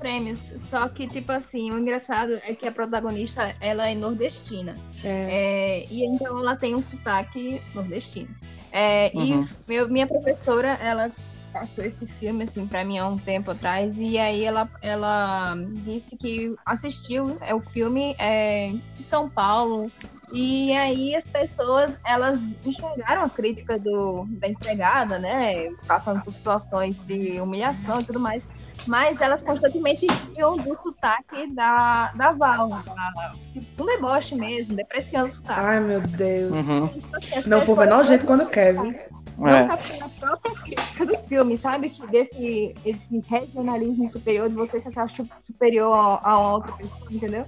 [0.00, 0.40] Prêmios.
[0.58, 4.74] Só que, tipo assim, o engraçado é que a protagonista, ela é nordestina.
[5.04, 5.84] É.
[5.84, 8.28] É, e então ela tem um sotaque nordestino.
[8.72, 9.44] É, Uhum.
[9.44, 11.08] E meu- minha professora, ela
[11.52, 16.16] passou esse filme assim para mim há um tempo atrás e aí ela, ela disse
[16.16, 19.90] que assistiu é, o filme é, em São Paulo
[20.32, 26.96] e aí as pessoas elas enxergaram a crítica do, da empregada, né, passando por situações
[27.06, 28.62] de humilhação e tudo mais.
[28.86, 33.34] Mas elas constantemente tinham do sotaque da, da Val, da,
[33.78, 35.60] um deboche mesmo, depreciando o sotaque.
[35.60, 36.50] Ai, meu Deus.
[36.50, 36.90] Uhum.
[36.96, 39.11] Então, assim, as Não, o povo é nojento quando quer, viu?
[39.38, 39.66] Não É.
[39.66, 41.90] captura a própria crítica do filme, sabe?
[41.90, 47.44] Que desse esse regionalismo superior, de você se achar su- superior a, outra pessoa, entendeu?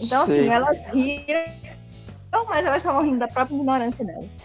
[0.00, 0.40] Então, Sei.
[0.40, 1.44] assim, elas riram,
[2.48, 4.42] mas elas estavam rindo da própria ignorância delas.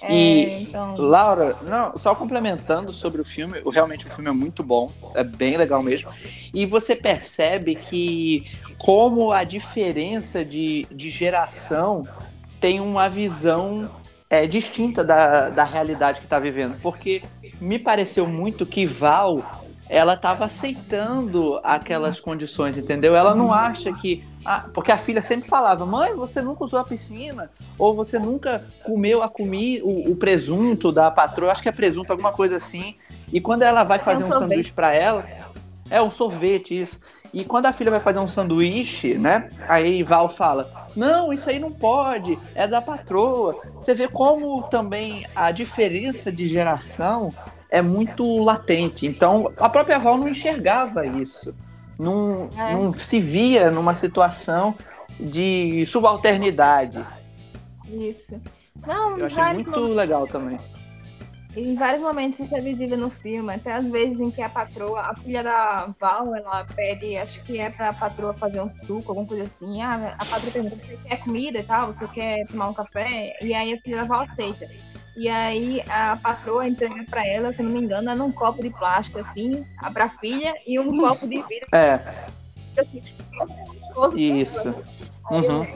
[0.00, 4.62] É, E- então, Laura, não, só complementando sobre o filme, realmente o filme é muito
[4.62, 6.10] bom, é bem legal mesmo.
[6.54, 8.44] E você percebe que
[8.78, 12.08] como a diferença de, de geração
[12.60, 13.90] tem uma visão
[14.30, 16.78] é, distinta da, da realidade que está vivendo.
[16.80, 17.22] Porque
[17.60, 23.16] me pareceu muito que Val ela estava aceitando aquelas condições, entendeu?
[23.16, 24.22] Ela não acha que.
[24.44, 28.64] Ah, porque a filha sempre falava, mãe, você nunca usou a piscina, ou você nunca
[28.84, 32.96] comeu a comida, o, o presunto da patroa, acho que é presunto, alguma coisa assim.
[33.32, 34.48] E quando ela vai fazer um, sorvete.
[34.48, 35.26] sanduíche para ela,
[35.90, 37.00] é um sorvete, isso.
[37.32, 39.50] E quando a filha vai fazer um sanduíche, né?
[39.68, 43.60] Aí Val fala: Não, isso aí não pode, é da patroa.
[43.74, 47.32] Você vê como também a diferença de geração
[47.70, 49.06] é muito latente.
[49.06, 51.54] Então, a própria Val não enxergava isso.
[51.98, 52.74] Não, É.
[52.74, 54.74] não se via numa situação
[55.20, 57.04] de subalternidade.
[57.90, 58.40] isso.
[58.86, 60.58] Não, Eu achei muito legal também.
[61.56, 65.00] Em vários momentos isso é visível no filme, até às vezes em que a patroa,
[65.00, 69.26] a filha da Val, ela pede, acho que é pra patroa fazer um suco, alguma
[69.26, 69.80] coisa assim.
[69.82, 71.86] Ah, a patroa pergunta, você quer comida e tal?
[71.86, 73.36] Você quer tomar um café?
[73.42, 74.68] E aí a filha da Val aceita.
[75.16, 79.18] E aí a patroa entrega pra ela, se não me engano, num copo de plástico,
[79.18, 81.94] assim, a- pra filha, e um copo de vidro, É,
[82.78, 84.74] assim, tipo, isso.
[85.30, 85.66] Uhum,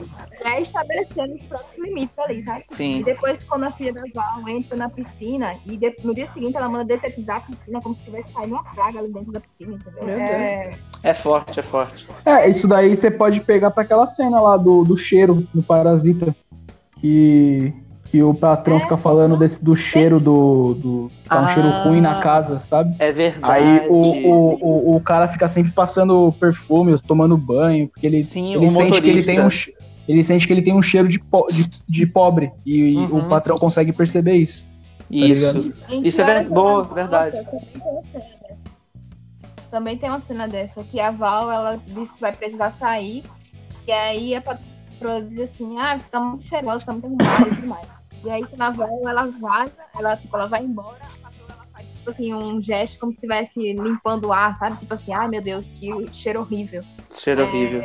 [0.41, 2.65] é estabelecendo os próprios limites ali, sabe?
[2.71, 3.01] E sim.
[3.03, 6.67] depois, quando a filha da Val entra na piscina, e de- no dia seguinte ela
[6.69, 10.09] manda detetizar a piscina como se tivesse caído uma praga ali dentro da piscina, entendeu?
[10.09, 12.07] É, É forte, é forte.
[12.25, 16.35] É, isso daí você pode pegar pra aquela cena lá do, do cheiro no Parasita.
[16.99, 17.73] Que
[18.13, 18.79] E o patrão É.
[18.79, 20.75] fica falando desse, do cheiro do.
[20.75, 21.53] do tá um Ah.
[21.53, 22.95] cheiro ruim na casa, sabe?
[22.99, 23.51] É verdade.
[23.53, 28.53] Aí o, o, o, o cara fica sempre passando perfume, tomando banho, porque ele, Sim,
[28.53, 29.31] ele o sente que ele motorista.
[29.31, 32.91] tem um ele sente que ele tem um cheiro de, po- de, de pobre e,
[32.93, 33.19] e Uhum.
[33.19, 34.63] o patrão consegue perceber isso.
[35.09, 35.53] Isso.
[35.57, 36.05] ligado?
[36.05, 37.37] Isso é ver- boa, verdade.
[37.41, 39.69] Também tem uma cena dessa.
[39.71, 43.23] Também tem uma cena dessa, que a Val, ela disse que vai precisar sair,
[43.87, 47.49] e aí a patroa diz assim, ah, você tá muito cheirosa, você tá muito arrumada
[47.49, 47.87] e tudo mais.
[48.23, 51.87] E aí quando a ela vaza, ela, tipo, ela vai embora, a patroa, ela faz,
[51.89, 54.77] tipo assim, um gesto como se estivesse limpando o ar, sabe?
[54.77, 56.83] Tipo assim, ai meu Deus, que cheiro horrível.
[57.11, 57.43] Cheiro É.
[57.43, 57.83] horrível.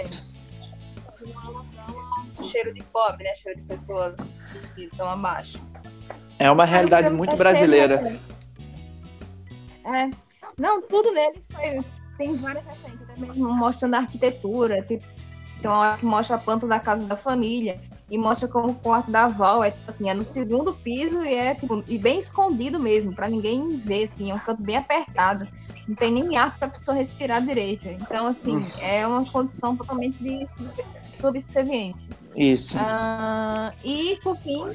[2.51, 3.34] Cheiro de pobre, né?
[3.34, 4.32] Cheiro de pessoas
[4.74, 5.61] que estão abaixo.
[6.39, 8.20] É uma realidade muito tá brasileira.
[9.84, 10.11] É.
[10.57, 11.84] Não, tudo nele foi,
[12.16, 15.05] tem várias referências, até mesmo mostrando a arquitetura, tipo,
[15.61, 17.80] tem uma hora que mostra a planta da casa da família
[18.11, 21.34] e mostra como o quarto da avó é tipo assim, é no segundo piso e
[21.34, 25.46] é tipo, e bem escondido mesmo, pra ninguém ver assim, é um canto bem apertado.
[25.86, 27.88] Não tem nem ar pra pessoa respirar direito.
[27.88, 30.46] Então, assim, é uma condição totalmente de
[31.11, 32.11] subserviência.
[32.36, 32.76] Isso.
[32.78, 34.70] Ah, e, por fim,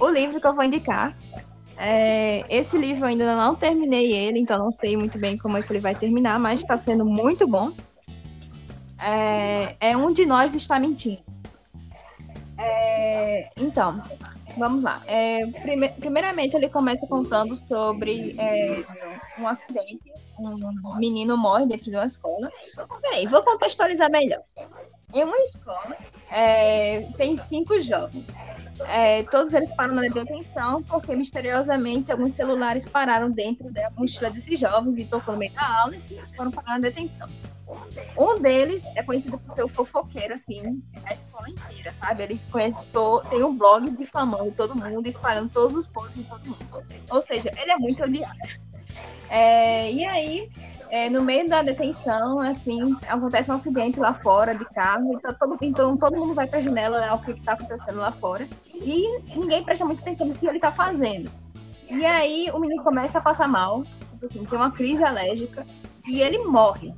[0.00, 1.14] o livro que eu vou indicar.
[1.76, 5.62] É, esse livro eu ainda não terminei ele, então não sei muito bem como é
[5.62, 7.72] que ele vai terminar, mas está sendo muito bom.
[8.98, 11.18] É, é Um de Nós Está Mentindo.
[12.58, 14.00] É, então,
[14.56, 15.02] vamos lá.
[15.06, 18.84] É, prime- primeiramente, ele começa contando sobre é,
[19.38, 20.00] um acidente.
[20.38, 22.50] Um menino morre dentro de uma escola.
[23.00, 24.42] Peraí, vou contextualizar melhor.
[25.14, 25.96] Em uma escola,
[26.30, 28.36] é, tem cinco jovens.
[28.86, 34.58] É, todos eles param na detenção porque misteriosamente alguns celulares pararam dentro da mochila desses
[34.60, 37.28] jovens e tocou no meio da aula e eles foram parar na detenção.
[38.18, 42.26] Um deles é conhecido por ser o fofoqueiro, assim, da escola inteira, sabe?
[42.92, 46.58] To- tem um blog difamando todo mundo, espalhando todos os posts de todo mundo.
[47.10, 48.38] Ou seja, ele é muito odiado.
[49.28, 50.50] É, e aí,
[50.90, 55.58] é, no meio da detenção, assim, acontece um acidente lá fora de carro, então todo,
[55.62, 59.64] então todo mundo vai pra janela olhar o que está acontecendo lá fora, e ninguém
[59.64, 61.30] presta muita atenção no que ele tá fazendo.
[61.88, 65.66] E aí o menino começa a passar mal, tipo assim, tem uma crise alérgica,
[66.06, 66.94] e ele morre.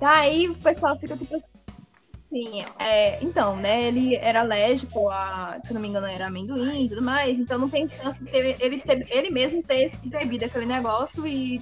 [0.00, 5.80] Daí o pessoal fica tipo assim, é, então, né, ele era alérgico a, se não
[5.80, 9.06] me engano, era amendoim e tudo mais, então não tem chance de ter, ele, ter,
[9.10, 11.60] ele mesmo ter se bebido aquele negócio e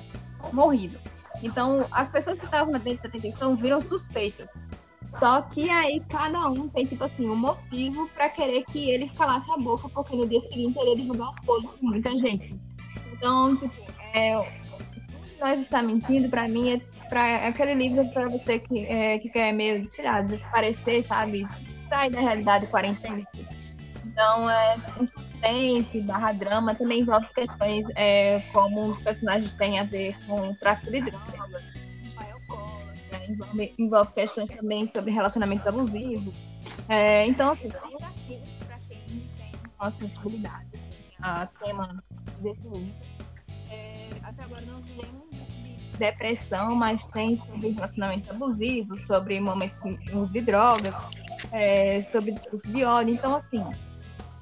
[0.52, 0.98] morrido.
[1.42, 4.48] Então, as pessoas que estavam dentro da detenção viram suspeitas.
[5.02, 9.50] Só que aí cada um tem, tipo assim, um motivo pra querer que ele calasse
[9.50, 12.54] a boca, porque no dia seguinte ele ia divulgar os podres de muita gente.
[13.12, 13.74] Então, tipo,
[14.14, 14.62] é,
[15.38, 19.52] nós está mentindo, pra mim, é pra, aquele livro pra você que, é, que quer
[19.52, 21.46] meio, sei lá, desaparecer, sabe?
[21.88, 23.22] Sair da realidade quarentena.
[24.12, 29.84] Então, é um suspense, barra drama, também envolve questões é, como os personagens têm a
[29.84, 31.64] ver com o tráfico de drogas,
[32.30, 36.38] alcoólatra, envolve, envolve questões também sobre relacionamentos abusivos.
[36.90, 38.98] É, então, assim, tem gatilhos para quem
[39.38, 40.90] tem uma sensibilidade assim,
[41.22, 42.08] a temas
[42.40, 42.92] desse livro.
[43.70, 49.80] É, até agora não vi nenhum de depressão, mas tem sobre relacionamentos abusivos, sobre momentos
[50.30, 50.94] de drogas,
[51.50, 53.14] é, sobre discurso de ódio.
[53.14, 53.64] Então, assim,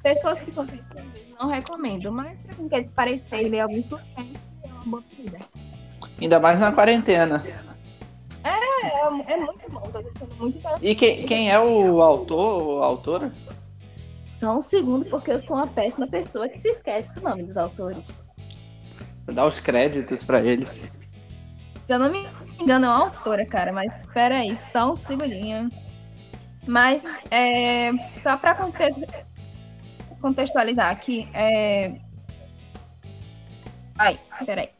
[0.03, 4.39] pessoas que são sensíveis não recomendo, mas para quem quer desparecer e ler algum suspense,
[4.63, 5.39] é uma boa pedida.
[6.21, 7.43] Ainda mais na quarentena.
[8.45, 10.87] É, é muito bom, tá sendo muito interessante.
[10.87, 13.33] E quem, quem é o autor ou autora?
[14.21, 17.57] Só um segundo, porque eu sou uma péssima pessoa que se esquece do nome dos
[17.57, 18.23] autores.
[19.25, 20.81] Vou dar os créditos pra eles.
[21.87, 22.29] Se eu não me
[22.59, 25.71] engano, é uma autora, cara, mas espera aí, só um segundinho.
[26.67, 27.91] Mas, é,
[28.23, 28.55] só para
[30.21, 32.01] contextualizar aqui, é...
[33.99, 34.71] Ai, peraí.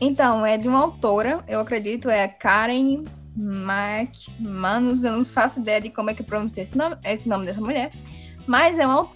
[0.00, 3.04] Então, é de uma autora, eu acredito, é a Karen
[3.36, 7.60] McManus, eu não faço ideia de como é que pronuncia esse nome, esse nome dessa
[7.60, 7.90] mulher,
[8.46, 9.10] mas é uma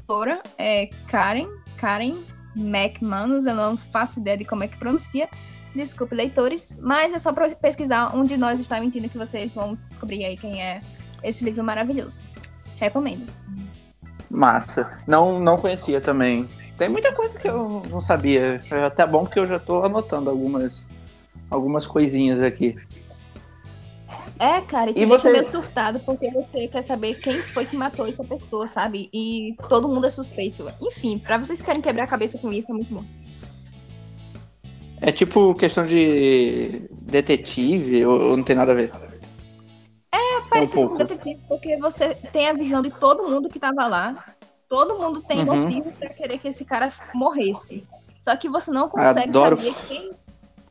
[0.00, 2.22] autora, é Karen, Karen
[2.54, 5.28] McManus, eu não faço ideia de como é que pronuncia,
[5.74, 9.74] desculpe leitores, mas é só para pesquisar um de nós está mentindo que vocês vão
[9.74, 10.80] descobrir aí quem é
[11.22, 12.22] esse livro maravilhoso.
[12.76, 13.26] Recomendo.
[14.30, 14.98] Massa.
[15.06, 16.48] Não, não conhecia também.
[16.76, 18.62] Tem muita coisa que eu não sabia.
[18.70, 20.86] É até bom que eu já tô anotando algumas,
[21.50, 22.76] algumas coisinhas aqui.
[24.38, 28.24] É, cara, e, você- meio surtado porque você quer saber quem foi que matou essa
[28.24, 29.08] pessoa, sabe?
[29.12, 30.66] E todo mundo é suspeito.
[30.80, 33.04] Enfim, pra vocês que querem quebrar a cabeça com isso, é muito bom.
[35.06, 38.90] É tipo questão de detetive ou, ou não tem nada a ver?
[40.10, 43.86] É parecido um com detetive, porque você tem a visão de todo mundo que tava
[43.86, 44.24] lá.
[44.66, 45.60] Todo mundo tem Uhum.
[45.64, 47.84] motivo pra querer que esse cara morresse.
[48.18, 49.56] Só que você não consegue Adoro.
[49.58, 50.12] saber quem,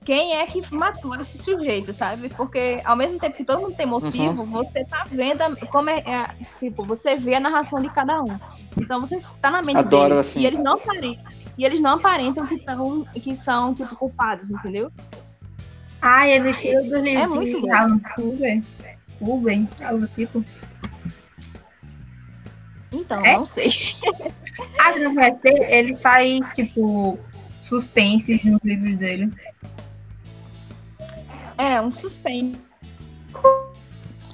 [0.03, 2.27] quem é que matou esse sujeito, sabe?
[2.29, 4.49] Porque ao mesmo tempo que todo mundo tem motivo, Uhum.
[4.49, 6.27] você tá vendo como é, é
[6.59, 8.35] tipo, você vê a narração de cada um.
[8.81, 10.39] Então você está na mente Adoro, deles, assim.
[10.39, 14.91] e eles não aparentam, e eles não aparentam que, tão, que são tipo culpados, entendeu?
[16.01, 17.73] Ah, é no estilo dos livros É muito de bom.
[17.73, 18.61] Alan Tuber.
[19.19, 20.43] Tuber, algo do tipo.
[22.91, 23.37] Então, É?
[23.37, 23.69] não sei.
[24.77, 25.63] Ah, você não conhece ele?
[25.63, 27.17] Ele faz, tipo,
[27.63, 29.31] suspense nos livros dele.
[31.57, 32.55] É um suspense.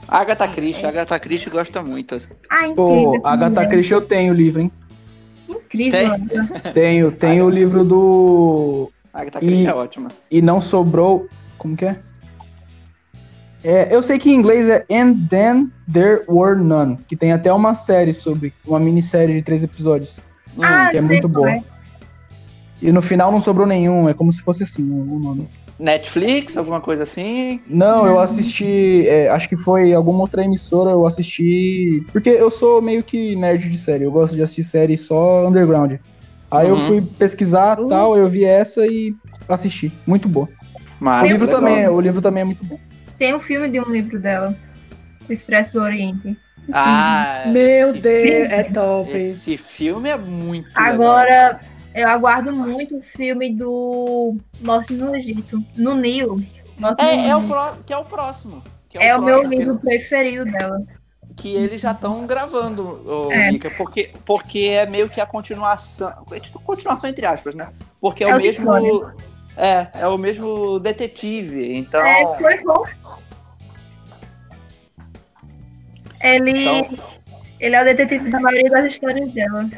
[0.07, 2.15] Agatha Christie, Agatha Christie gosta muito.
[2.15, 2.31] assim.
[2.49, 2.75] Ah, incrível.
[3.21, 3.65] Pô, Agatha.
[3.67, 4.71] Christie eu tenho o livro, hein?
[5.69, 5.99] Incrível.
[5.99, 6.73] Tem?
[6.73, 10.09] Tenho, tenho o livro do Agatha Christie E- é ótima.
[10.31, 11.27] E Não Sobrou.
[11.57, 11.99] Como que é?
[13.63, 17.51] É, eu sei que em inglês é And Then There Were None, que tem até
[17.51, 20.15] uma série sobre, uma minissérie de três episódios.
[20.61, 21.49] Ah, que é muito boa.
[21.51, 21.63] é.
[22.81, 25.49] E no final não sobrou nenhum, é como se fosse assim o o nome.
[25.79, 27.61] Netflix, alguma coisa assim.
[27.67, 32.03] Não, eu assisti, é, acho que foi alguma outra emissora, eu assisti.
[32.11, 35.93] Porque eu sou meio que nerd de série, eu gosto de assistir série só underground.
[36.51, 36.87] Aí eu Uhum.
[36.87, 37.87] fui pesquisar Uh.
[37.87, 39.15] tal, eu vi essa e
[39.47, 39.91] assisti.
[40.05, 40.49] Muito boa.
[40.99, 41.61] Mas o, livro legal.
[41.61, 42.77] também, é- o livro também é muito bom.
[43.17, 44.55] Tem um filme de um livro dela.
[45.29, 46.35] O Expresso do Oriente.
[46.71, 49.11] Ah, Meu Deus, filme- é top.
[49.11, 51.59] Esse filme é muito legal.
[51.93, 55.63] Eu aguardo muito o filme do Morte no Egito.
[55.75, 56.35] No Nilo.
[56.77, 58.63] Morte no É, é o pró- que é o próximo.
[58.87, 60.81] que É o meu próximo, que- livro preferido dela.
[61.35, 63.51] Que, eles já estão gravando, ô, É.
[63.51, 66.25] Mika, porque, porque é meio que a continuação.
[66.65, 67.69] Continuação entre aspas, né?
[68.01, 69.11] Porque é, É o o mesmo.
[69.57, 71.75] É, é o mesmo detetive.
[71.77, 72.01] Então.
[72.05, 72.83] É, foi bom.
[76.21, 76.97] Ele, então
[77.59, 79.69] ele é o detetive da maioria das histórias dela.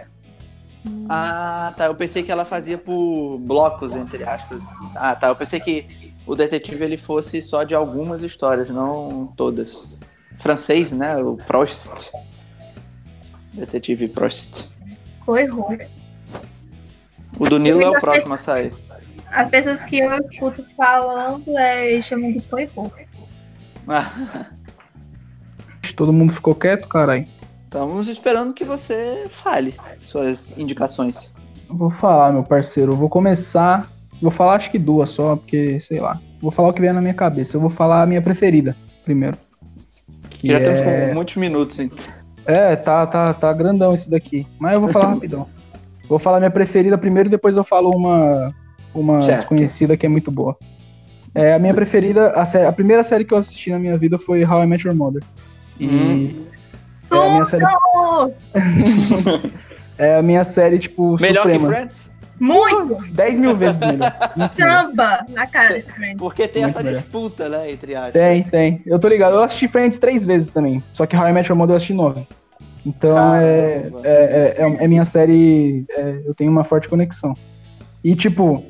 [1.07, 1.85] Ah, tá.
[1.85, 4.63] Eu pensei que ela fazia por blocos, entre aspas.
[4.95, 5.27] Ah, tá.
[5.27, 10.01] Eu pensei que o detetive ele fosse só de algumas histórias, não todas.
[10.39, 11.17] Francês, né?
[11.17, 12.11] O Prost.
[13.53, 14.67] Detetive Prost.
[15.25, 15.77] Foi errou.
[17.37, 18.73] O do Nilo é o próximo a sair.
[19.31, 22.91] As pessoas que eu escuto falando é, chamam de Poirot.
[23.87, 24.51] Ah,
[25.95, 27.27] Todo mundo ficou quieto, caralho.
[27.71, 31.33] Estamos esperando que você fale suas indicações.
[31.69, 32.91] Vou falar, meu parceiro.
[32.91, 33.89] Eu vou começar.
[34.21, 36.19] Vou falar acho que duas só, porque, sei lá.
[36.41, 37.55] Vou falar o que vier na minha cabeça.
[37.55, 39.37] Eu vou falar a minha preferida primeiro.
[40.29, 40.59] Que Já é...
[40.59, 41.89] temos com muitos minutos, hein?
[42.45, 44.45] É, tá, tá, tá grandão esse daqui.
[44.59, 45.47] Mas eu vou falar rapidão.
[46.09, 48.53] Vou falar minha preferida primeiro e depois eu falo uma,
[48.93, 49.37] uma Certo.
[49.37, 50.57] desconhecida que é muito boa.
[51.33, 54.43] É, a minha preferida, a, a primeira série que eu assisti na minha vida foi
[54.43, 55.23] How I Met Your Mother.
[55.79, 56.51] E Hum.
[57.15, 57.63] É a minha série,
[59.97, 61.67] é a minha série, tipo, Melhor suprema.
[61.67, 62.11] que Friends?
[62.39, 64.11] muito 10 mil vezes melhor.
[64.57, 66.17] Samba na cara desse Friends.
[66.17, 67.01] Porque tem Muito essa melhor.
[67.01, 67.71] disputa, né?
[67.71, 68.13] Entre aspas.
[68.13, 68.81] Tem, tem.
[68.85, 69.35] Eu tô ligado.
[69.35, 70.83] Eu assisti Friends três vezes também.
[70.91, 72.27] Só que How I Met Your Mother eu assisti nove.
[72.83, 74.01] Então é, Caramba.
[74.03, 75.85] é, é, é minha série.
[75.91, 77.35] é, eu tenho uma forte conexão.
[78.03, 78.65] E tipo,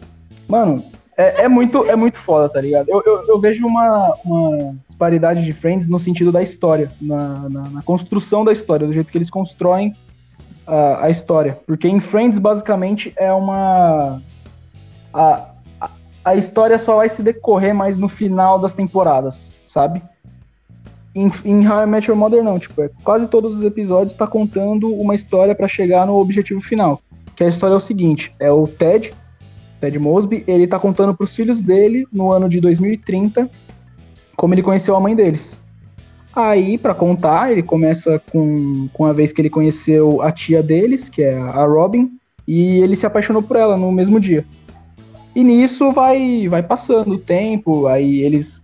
[0.49, 0.83] mano,
[1.21, 2.89] é, é muito, é muito foda, tá ligado?
[2.89, 7.69] Eu, eu, eu vejo uma, uma disparidade de Friends no sentido da história, na, na,
[7.69, 9.95] na construção da história, do jeito que eles constroem
[10.65, 11.59] a, a história.
[11.67, 14.19] Porque em Friends, basicamente, é uma.
[15.13, 15.49] A,
[15.79, 15.89] a,
[16.25, 20.01] a história só vai se decorrer mais no final das temporadas, sabe?
[21.13, 22.57] Em, em How I Met Your Mother, não.
[22.57, 26.99] Tipo, é, quase todos os episódios tá contando uma história pra chegar no objetivo final.
[27.35, 29.13] Que a história é o seguinte: é o Ted,
[29.81, 33.49] Ted Mosby, ele tá contando pros filhos dele, no ano de 2030,
[34.37, 35.59] como ele conheceu a mãe deles.
[36.33, 41.09] Aí, pra contar, ele começa com, com a vez que ele conheceu a tia deles,
[41.09, 42.11] que é a Robin,
[42.47, 44.45] e ele se apaixonou por ela no mesmo dia.
[45.35, 48.61] E nisso vai, vai passando o tempo, aí eles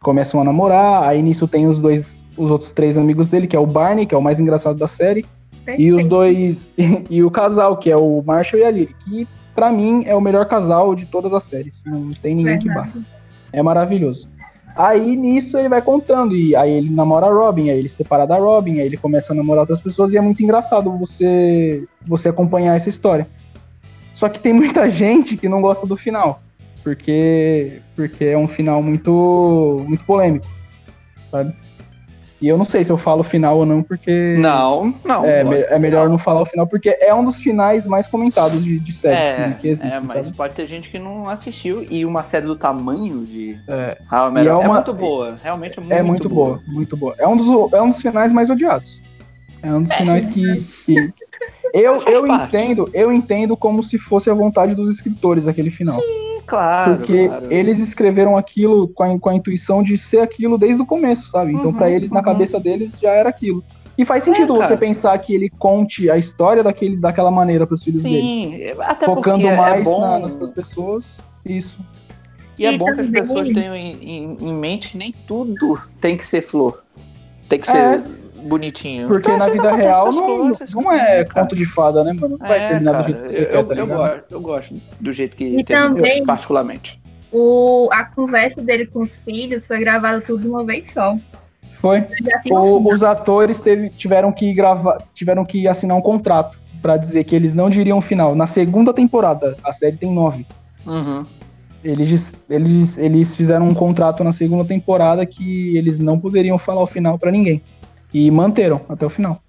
[0.00, 3.58] começam a namorar, aí nisso tem os dois, os outros três amigos dele, que é
[3.58, 5.24] o Barney, que é o mais engraçado da série,
[5.78, 6.70] e os dois,
[7.08, 9.26] e o casal, que é o Marshall e a Lily, que
[9.58, 12.96] pra mim é o melhor casal de todas as séries, não tem ninguém que bata.
[13.52, 14.28] É maravilhoso.
[14.76, 18.24] Aí nisso ele vai contando, e aí ele namora a Robin, aí ele se separa
[18.24, 22.28] da Robin, aí ele começa a namorar outras pessoas, e é muito engraçado você, você
[22.28, 23.26] acompanhar essa história.
[24.14, 26.40] Só que tem muita gente que não gosta do final,
[26.84, 30.46] porque, porque é um final muito, muito polêmico,
[31.32, 31.52] sabe?
[32.40, 34.36] E eu não sei se eu falo o final ou não, porque.
[34.38, 35.24] Não, não.
[35.24, 38.62] É, me- é melhor não falar o final, porque é um dos finais mais comentados
[38.62, 39.96] de, de série É, que, que existe.
[39.96, 40.36] é, mas sabe?
[40.36, 44.46] pode ter gente que não assistiu e uma série do tamanho de É, How Met
[44.46, 47.14] é Your- é, uma- muito boa, realmente é muito, é muito boa, muito boa.
[47.18, 49.02] É um, dos, é um dos finais mais odiados.
[49.60, 50.64] É um dos finais que.
[50.86, 51.12] que-
[51.74, 52.56] Eu, eu parte.
[52.56, 56.00] entendo, eu entendo como se fosse a vontade dos escritores aquele final.
[56.00, 56.06] Sim,
[56.48, 56.96] claro.
[56.96, 57.52] porque claro.
[57.52, 61.52] eles escreveram aquilo com a, com a intuição de ser aquilo desde o começo, sabe?
[61.52, 62.24] Então, Uhum, pra eles, na uhum.
[62.24, 63.62] cabeça deles, já era aquilo.
[63.96, 64.66] E faz sentido cara.
[64.68, 68.20] você pensar que ele conte a história daquele, daquela maneira pros filhos dele.
[68.20, 71.20] Sim, até Focando porque mais é bom, na- nas outras pessoas.
[71.44, 71.78] Isso.
[72.58, 75.80] e é E bom que as pessoas tenham em, em- em mente que nem tudo
[76.00, 76.84] tem que ser flor.
[77.48, 78.02] Tem que ser É.
[78.42, 79.08] bonitinho.
[79.08, 81.42] Porque Então, na vida real não, coisas, não é cara.
[81.42, 82.36] conto de fada, né, mano?
[82.38, 84.40] Não vai É, terminar cara, do jeito que você eu, quer, tá eu, gosto, eu
[84.40, 87.00] gosto do jeito que E terminou, também- particularmente.
[87.32, 91.16] O, a conversa dele com os filhos foi gravada tudo de uma vez só.
[91.80, 92.04] Foi.
[92.50, 97.36] O- os atores teve- tiveram que gravar, tiveram que assinar um contrato pra dizer que
[97.36, 98.34] eles não diriam o final.
[98.34, 100.46] Na segunda temporada, a série tem nove.
[100.86, 101.24] Uhum.
[101.84, 106.86] Eles, eles, eles fizeram um contrato na segunda temporada que eles não poderiam falar o
[106.86, 107.62] final pra ninguém.
[108.12, 109.42] E manteram até o final.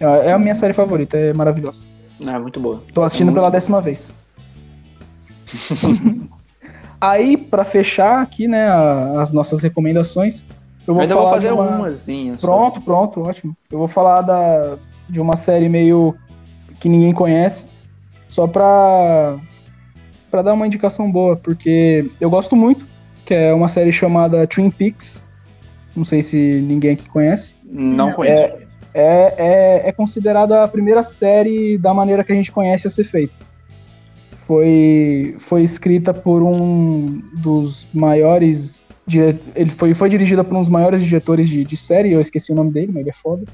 [0.00, 1.84] É é a minha série favorita, é maravilhosa.
[2.20, 2.82] É muito boa.
[2.92, 4.14] Tô assistindo Muito pela décima vez.
[7.00, 8.68] Aí, pra fechar aqui, né,
[9.18, 10.44] as nossas recomendações,
[10.86, 11.68] eu vou ainda falar vou fazer uma...
[11.68, 12.38] umazinha.
[12.38, 12.46] só.
[12.46, 13.56] Pronto, pronto, ótimo.
[13.70, 14.76] Eu vou falar da,
[15.08, 16.14] de uma série meio
[16.78, 17.66] que ninguém conhece,
[18.28, 19.36] só pra,
[20.30, 22.86] pra dar uma indicação boa, porque eu gosto muito,
[23.24, 25.22] que é uma série chamada Twin Peaks.
[25.94, 26.36] Não sei se
[26.66, 27.54] ninguém aqui conhece.
[27.64, 28.54] Não conheço.
[28.94, 29.34] É,
[29.84, 33.32] é, é considerada a primeira série da maneira que a gente conhece a ser feita.
[34.46, 38.82] Foi, foi escrita por um dos maiores.
[39.06, 42.52] dire- Ele foi, foi dirigida por um dos maiores diretores de, de série, eu esqueci
[42.52, 43.44] o nome dele, mas ele é foda.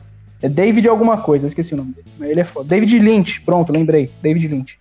[0.40, 2.68] É David alguma coisa, eu esqueci o nome dele, mas ele é foda.
[2.68, 4.10] David Lynch, pronto, lembrei.
[4.22, 4.78] David Lynch.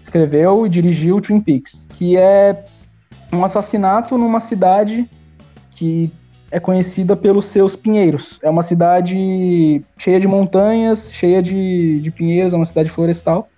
[0.00, 2.64] Escreveu e dirigiu Twin Peaks, que é
[3.32, 5.08] um assassinato numa cidade
[5.72, 6.10] que
[6.52, 8.38] é conhecida pelos seus pinheiros.
[8.42, 13.48] É uma cidade cheia de montanhas, cheia de, de pinheiros, é uma cidade florestal.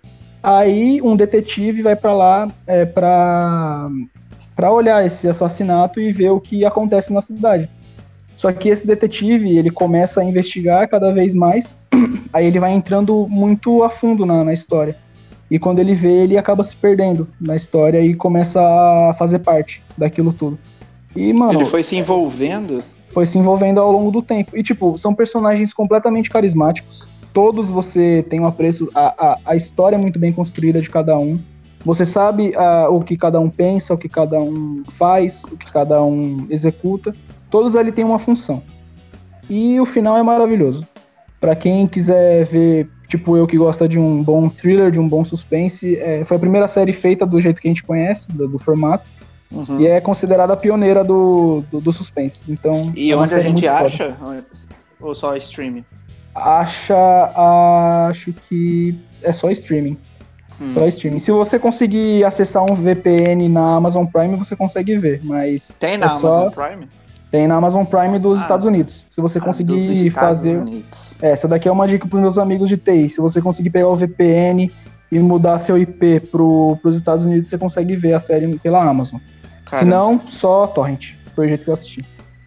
[0.40, 3.90] Aí um detetive vai pra lá é, para
[4.55, 7.68] para olhar esse assassinato e ver o que acontece na cidade.
[8.36, 11.76] Só que esse detetive ele começa a investigar cada vez mais,
[12.32, 14.97] aí ele vai entrando muito a fundo na, na história.
[15.51, 19.82] E quando ele vê, ele acaba se perdendo na história e começa a fazer parte
[19.99, 20.57] daquilo tudo.
[21.14, 22.82] E, mano, Ele foi se envolvendo.
[23.10, 24.56] foi se envolvendo ao longo do tempo.
[24.56, 27.06] E, tipo, são personagens completamente carismáticos.
[27.32, 28.88] Todos você tem um apreço.
[28.94, 31.38] A, a, a história é muito bem construída de cada um.
[31.84, 35.70] Você sabe ah, o que cada um pensa, o que cada um faz, o que
[35.70, 37.14] cada um executa.
[37.50, 38.62] Todos ali têm uma função.
[39.50, 40.86] E o final é maravilhoso.
[41.38, 45.22] Pra quem quiser ver, tipo eu que gosta de um bom thriller, de um bom
[45.24, 48.58] suspense, é, foi a primeira série feita do jeito que a gente conhece, do, do
[48.58, 49.04] formato.
[49.55, 49.80] Uhum.
[49.80, 52.40] E é considerada a pioneira do, do, do suspense.
[52.50, 53.86] Então, E é onde a gente muito foda.
[53.86, 54.16] acha?
[55.00, 55.84] Ou só streaming?
[56.34, 56.96] Acha.
[58.09, 59.96] Acho que é só streaming.
[60.61, 60.72] Hum.
[60.72, 61.18] Só streaming.
[61.18, 65.20] Se você conseguir acessar um VPN na Amazon Prime, você consegue ver.
[65.24, 66.88] Mas Tem na é Amazon só- Prime?
[67.30, 68.42] tem na Amazon Prime dos Ah.
[68.42, 69.05] Estados Unidos.
[69.11, 70.59] Se você Ah, conseguir fazer.
[70.59, 71.16] Unidos.
[71.20, 73.11] É, essa daqui é uma dica para meus amigos de TI.
[73.11, 74.70] Se você conseguir pegar o VPN
[75.11, 79.18] e mudar seu IP pro, pros Estados Unidos, você consegue ver a série pela Amazon.
[79.79, 81.12] Se não, só Torrent.
[81.35, 82.05] Foi o jeito que eu assisti.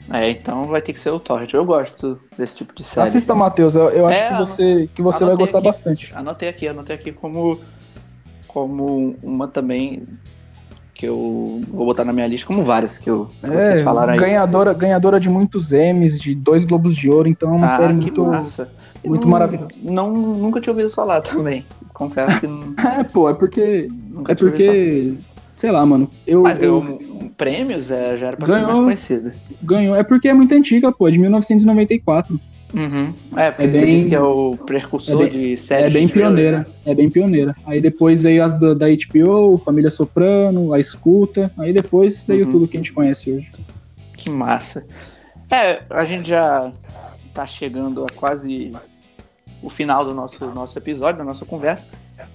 [0.09, 1.53] É, então vai ter que ser o Torrent.
[1.53, 3.09] Eu gosto desse tipo de série.
[3.09, 3.75] Assista, Matheus.
[3.75, 5.67] Eu, eu acho É, que você, que você vai gostar aqui.
[5.67, 6.13] bastante.
[6.15, 7.59] Anotei aqui, anotei aqui como,
[8.47, 10.07] como uma também
[10.93, 14.17] que eu vou botar na minha lista, como várias que, eu, que vocês falaram aí.
[14.17, 17.77] É, ganhadora, ganhadora de muitos Emmys, de dois Globos de Ouro, então é uma ah,
[17.77, 18.25] série muito.
[18.25, 18.71] massa.
[19.05, 19.69] muito Não- maravilhosa.
[19.83, 21.65] Não, nunca tinha ouvido falar também.
[21.93, 23.87] Confesso que não- É, pô, é porque.
[23.91, 25.36] nunca É ouvido falar.
[25.57, 26.09] Sei lá, mano.
[26.25, 28.67] Eu, Mas eu ganhou prêmios, é, já era pra ser Ganhou.
[28.83, 29.35] mais conhecida.
[29.61, 29.93] ganho.
[29.95, 32.39] É porque é muito antiga, pô, é de 1994.
[32.73, 33.13] Uhum.
[33.35, 36.07] É, porque É você bem- disse que é o precursor é de séries É bem
[36.07, 36.59] pioneira.
[36.59, 36.65] né?
[36.85, 37.55] É bem pioneira.
[37.65, 41.51] Aí depois veio as da, da HBO, Família Soprano, A Escuta.
[41.57, 42.51] Aí depois veio Uhum.
[42.51, 43.51] tudo que a gente conhece hoje.
[44.15, 44.85] Que massa.
[45.49, 46.71] É, a gente já
[47.33, 48.71] tá chegando a quase
[49.63, 51.87] o final do nosso, nosso episódio, da nossa conversa.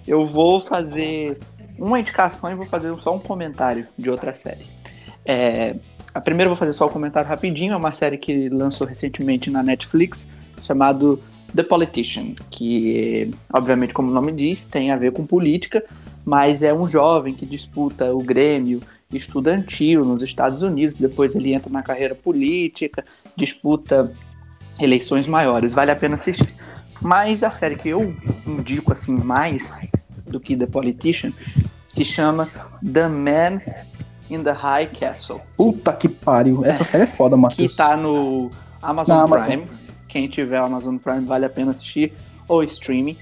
[0.06, 1.38] Eu vou fazer
[1.82, 4.66] uma indicação e vou fazer só um comentário de outra série.
[5.24, 5.74] É,
[6.14, 9.64] a primeira vou fazer só um comentário rapidinho, é uma série que lançou recentemente na
[9.64, 10.28] Netflix,
[10.62, 11.20] chamado
[11.54, 15.84] The Politician, que, obviamente, como o nome diz, tem a ver com política,
[16.24, 18.80] mas é um jovem que disputa o Grêmio
[19.12, 23.04] estudantil nos Estados Unidos, depois ele entra na carreira política,
[23.34, 24.14] disputa
[24.80, 25.72] eleições maiores.
[25.72, 26.54] Vale a pena assistir.
[27.00, 28.14] Mas a série que eu
[28.46, 29.72] indico assim mais
[30.26, 31.32] do que The Politician
[31.93, 32.48] se chama
[32.82, 33.60] The Man
[34.31, 35.43] in the High Castle.
[35.59, 36.64] Puta que pariu.
[36.64, 37.70] Essa série é foda, Matheus.
[37.70, 38.51] Que tá no
[38.81, 39.47] Amazon Amazon.
[39.47, 39.66] Prime.
[40.09, 42.14] Quem tiver Amazon Prime vale a pena assistir.
[42.48, 43.19] Ou streaming.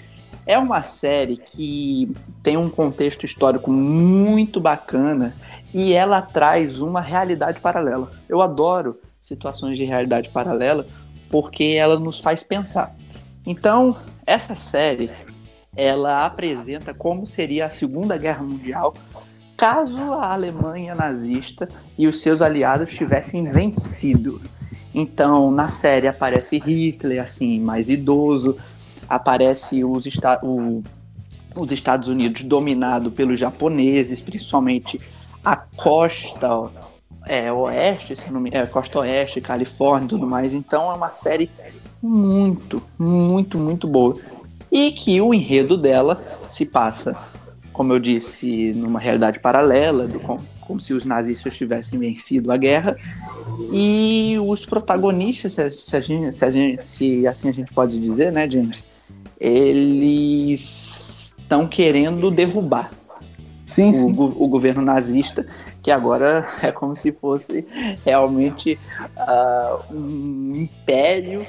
[0.46, 2.12] É uma série que
[2.44, 5.34] tem um contexto histórico muito bacana
[5.74, 8.12] e ela traz uma realidade paralela.
[8.28, 10.86] Eu adoro situações de realidade paralela
[11.28, 12.94] porque ela nos faz pensar.
[13.44, 15.10] Então, essa série
[15.76, 18.94] ela apresenta como seria a Segunda Guerra Mundial
[19.56, 21.68] caso a Alemanha nazista
[21.98, 24.40] e os seus aliados tivessem vencido.
[24.94, 28.56] Então, na série aparece Hitler, assim, mais idoso,
[29.08, 30.82] aparece os, esta o-
[31.54, 35.00] os Estados Unidos dominado pelos japoneses, principalmente
[35.44, 36.70] a costa
[37.26, 40.54] é, oeste, se não me, é, costa oeste, Califórnia e tudo mais.
[40.54, 41.50] Então, é uma série
[42.02, 44.16] muito, muito, muito boa.
[44.70, 47.16] E que o enredo dela se passa,
[47.72, 52.56] como eu disse, numa realidade paralela, do, como, como se os nazistas tivessem vencido a
[52.56, 52.96] guerra.
[53.72, 57.72] E os protagonistas, se, a- se a gente- se a gente- se assim a gente
[57.72, 58.84] pode dizer, né, James?
[59.40, 62.90] Eles estão querendo derrubar
[63.66, 64.12] Sim, o, sim.
[64.12, 65.46] go- o governo nazista,
[65.82, 67.66] que agora é como se fosse
[68.04, 68.78] realmente
[69.16, 71.46] ah, um império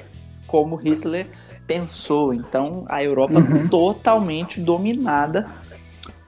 [0.48, 1.28] como Hitler
[1.68, 2.34] pensou.
[2.34, 3.68] Então a Europa Uhum.
[3.68, 5.50] totalmente dominada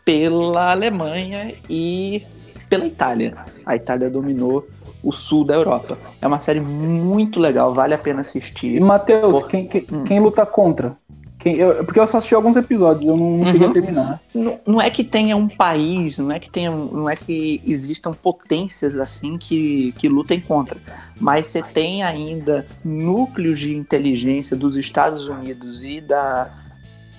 [0.06, 2.26] pela Alemanha e
[2.70, 3.36] pela Itália.
[3.66, 4.68] A Itália dominou
[5.04, 5.98] o sul da Europa.
[6.22, 8.80] É uma série muito legal, vale a pena E, assistir.
[8.82, 10.04] Matheus, Por- quem, quem, Hum.
[10.06, 10.96] quem luta contra?
[11.44, 13.70] Quem, eu, porque eu só assisti alguns episódios, eu não, não cheguei Uhum.
[13.70, 14.22] a terminar.
[14.34, 18.14] Não, não é que tenha um país, não é que tenha, não é que existam
[18.14, 20.80] potências assim que, que lutem contra,
[21.20, 26.50] mas você tem ainda núcleos de inteligência dos Estados Unidos e da,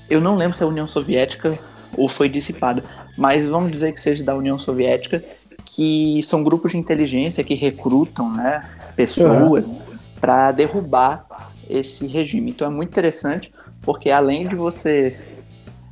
[0.08, 1.58] eu não lembro se é a União Soviética
[1.94, 2.82] ou foi dissipada,
[3.18, 5.22] mas vamos dizer que seja da União Soviética,
[5.66, 9.76] que são grupos de inteligência que recrutam, né, pessoas
[10.18, 11.26] para derrubar
[11.68, 12.52] esse regime.
[12.52, 13.52] Então é muito interessante
[13.84, 15.16] porque além de você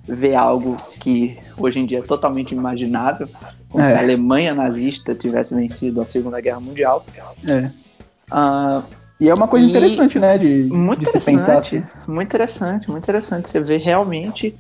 [0.07, 3.29] ver algo que hoje em dia é totalmente imaginável,
[3.69, 3.87] como É.
[3.87, 7.05] se a Alemanha nazista tivesse vencido a Segunda Guerra Mundial.
[7.47, 7.71] É.
[8.31, 8.83] Ah,
[9.21, 10.37] E é uma coisa interessante, né?
[10.37, 12.11] De, muito de se pensar interessante, assim.
[12.13, 13.49] muito interessante, muito interessante.
[13.49, 14.53] Você vê realmente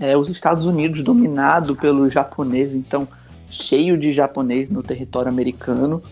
[0.00, 3.06] é, os Estados Unidos dominado pelos japoneses, então
[3.50, 6.02] cheio de japonês no território americano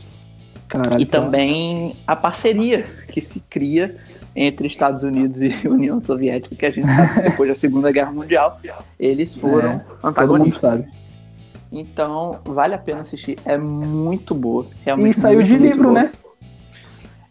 [0.68, 3.96] Caralho, e também a parceria que se cria
[4.36, 8.12] entre Estados Unidos e União Soviética, que a gente sabe que depois da Segunda Guerra
[8.12, 8.60] Mundial
[8.98, 10.84] eles foram É, Todo mundo antagonistas.
[11.70, 13.36] Então, vale a pena assistir.
[13.44, 14.66] É muito boa.
[14.84, 16.02] Realmente E saiu muito, de muito livro, boa.
[16.02, 16.12] né?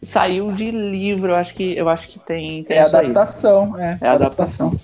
[0.01, 3.79] Saiu de livro, eu acho que eu acho que tem, tem É adaptação.
[3.79, 4.77] É, É adaptação.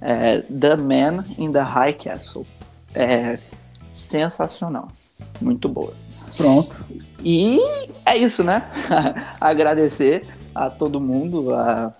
[0.00, 2.44] É The Man in the High Castle.
[2.92, 3.38] É
[3.92, 4.88] sensacional.
[5.40, 5.92] Muito boa.
[6.36, 6.74] Pronto.
[7.24, 7.58] E
[8.04, 8.68] é isso, né?
[9.40, 10.26] Agradecer
[10.56, 11.92] a todo mundo, a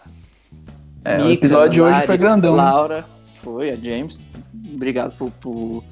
[1.04, 2.56] É, o episódio de hoje foi grandão.
[2.56, 2.62] né?
[2.62, 3.04] Laura,
[3.42, 4.28] foi, a James.
[4.74, 5.84] Obrigado por, por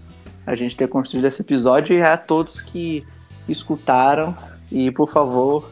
[0.47, 3.05] a gente ter construído esse episódio e a todos que
[3.49, 4.37] escutaram.
[4.71, 5.71] E, por favor,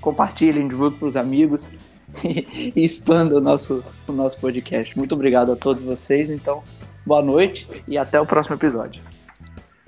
[0.00, 1.70] compartilhem, divulguem para os amigos
[2.24, 4.96] e expanda o nosso, o nosso podcast.
[4.96, 6.30] Muito obrigado a todos vocês.
[6.30, 6.62] Então,
[7.04, 9.02] boa noite e até o próximo episódio.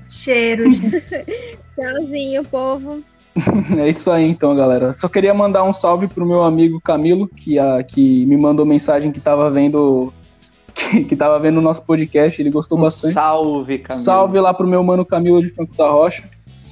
[0.08, 0.68] Cheiro.
[1.74, 3.02] Tchauzinho, povo.
[3.78, 4.92] É isso aí então, galera.
[4.94, 9.12] Só queria mandar um salve pro meu amigo Camilo, que, a, que me mandou mensagem
[9.12, 10.12] que tava vendo
[10.74, 13.14] que, que tava vendo o nosso podcast, ele gostou Um bastante.
[13.14, 14.04] salve, Camilo.
[14.04, 16.24] Salve lá pro meu mano Camilo de Franco da Rocha.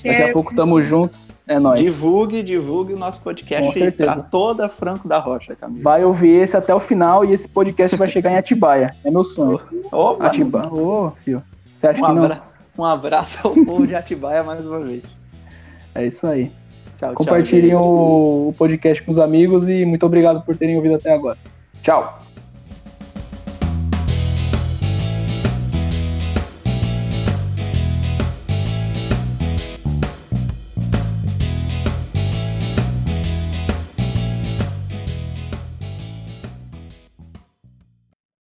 [0.05, 1.19] Daqui a pouco tamo junto.
[1.47, 1.81] É nóis.
[1.81, 4.13] Divulgue, divulgue o nosso Com podcast certeza.
[4.13, 5.83] para toda Franco da Rocha, Camilo.
[5.83, 8.95] Vai ouvir esse até o final e esse podcast vai chegar em Atibaia.
[9.03, 9.59] É meu sonho.
[9.91, 10.69] Opa, Atibaia.
[10.71, 11.43] Ô, filho.
[11.75, 12.25] Você acha um, que não?
[12.25, 12.43] abra-
[12.77, 15.03] um abraço ao povo de Atibaia mais uma vez.
[15.99, 16.51] É isso aí.
[16.97, 17.15] Tchau, tchau.
[17.15, 17.75] Compartilhem gente.
[17.75, 21.39] o, o podcast com os amigos e muito obrigado por terem ouvido até agora.
[21.83, 22.28] Tchau.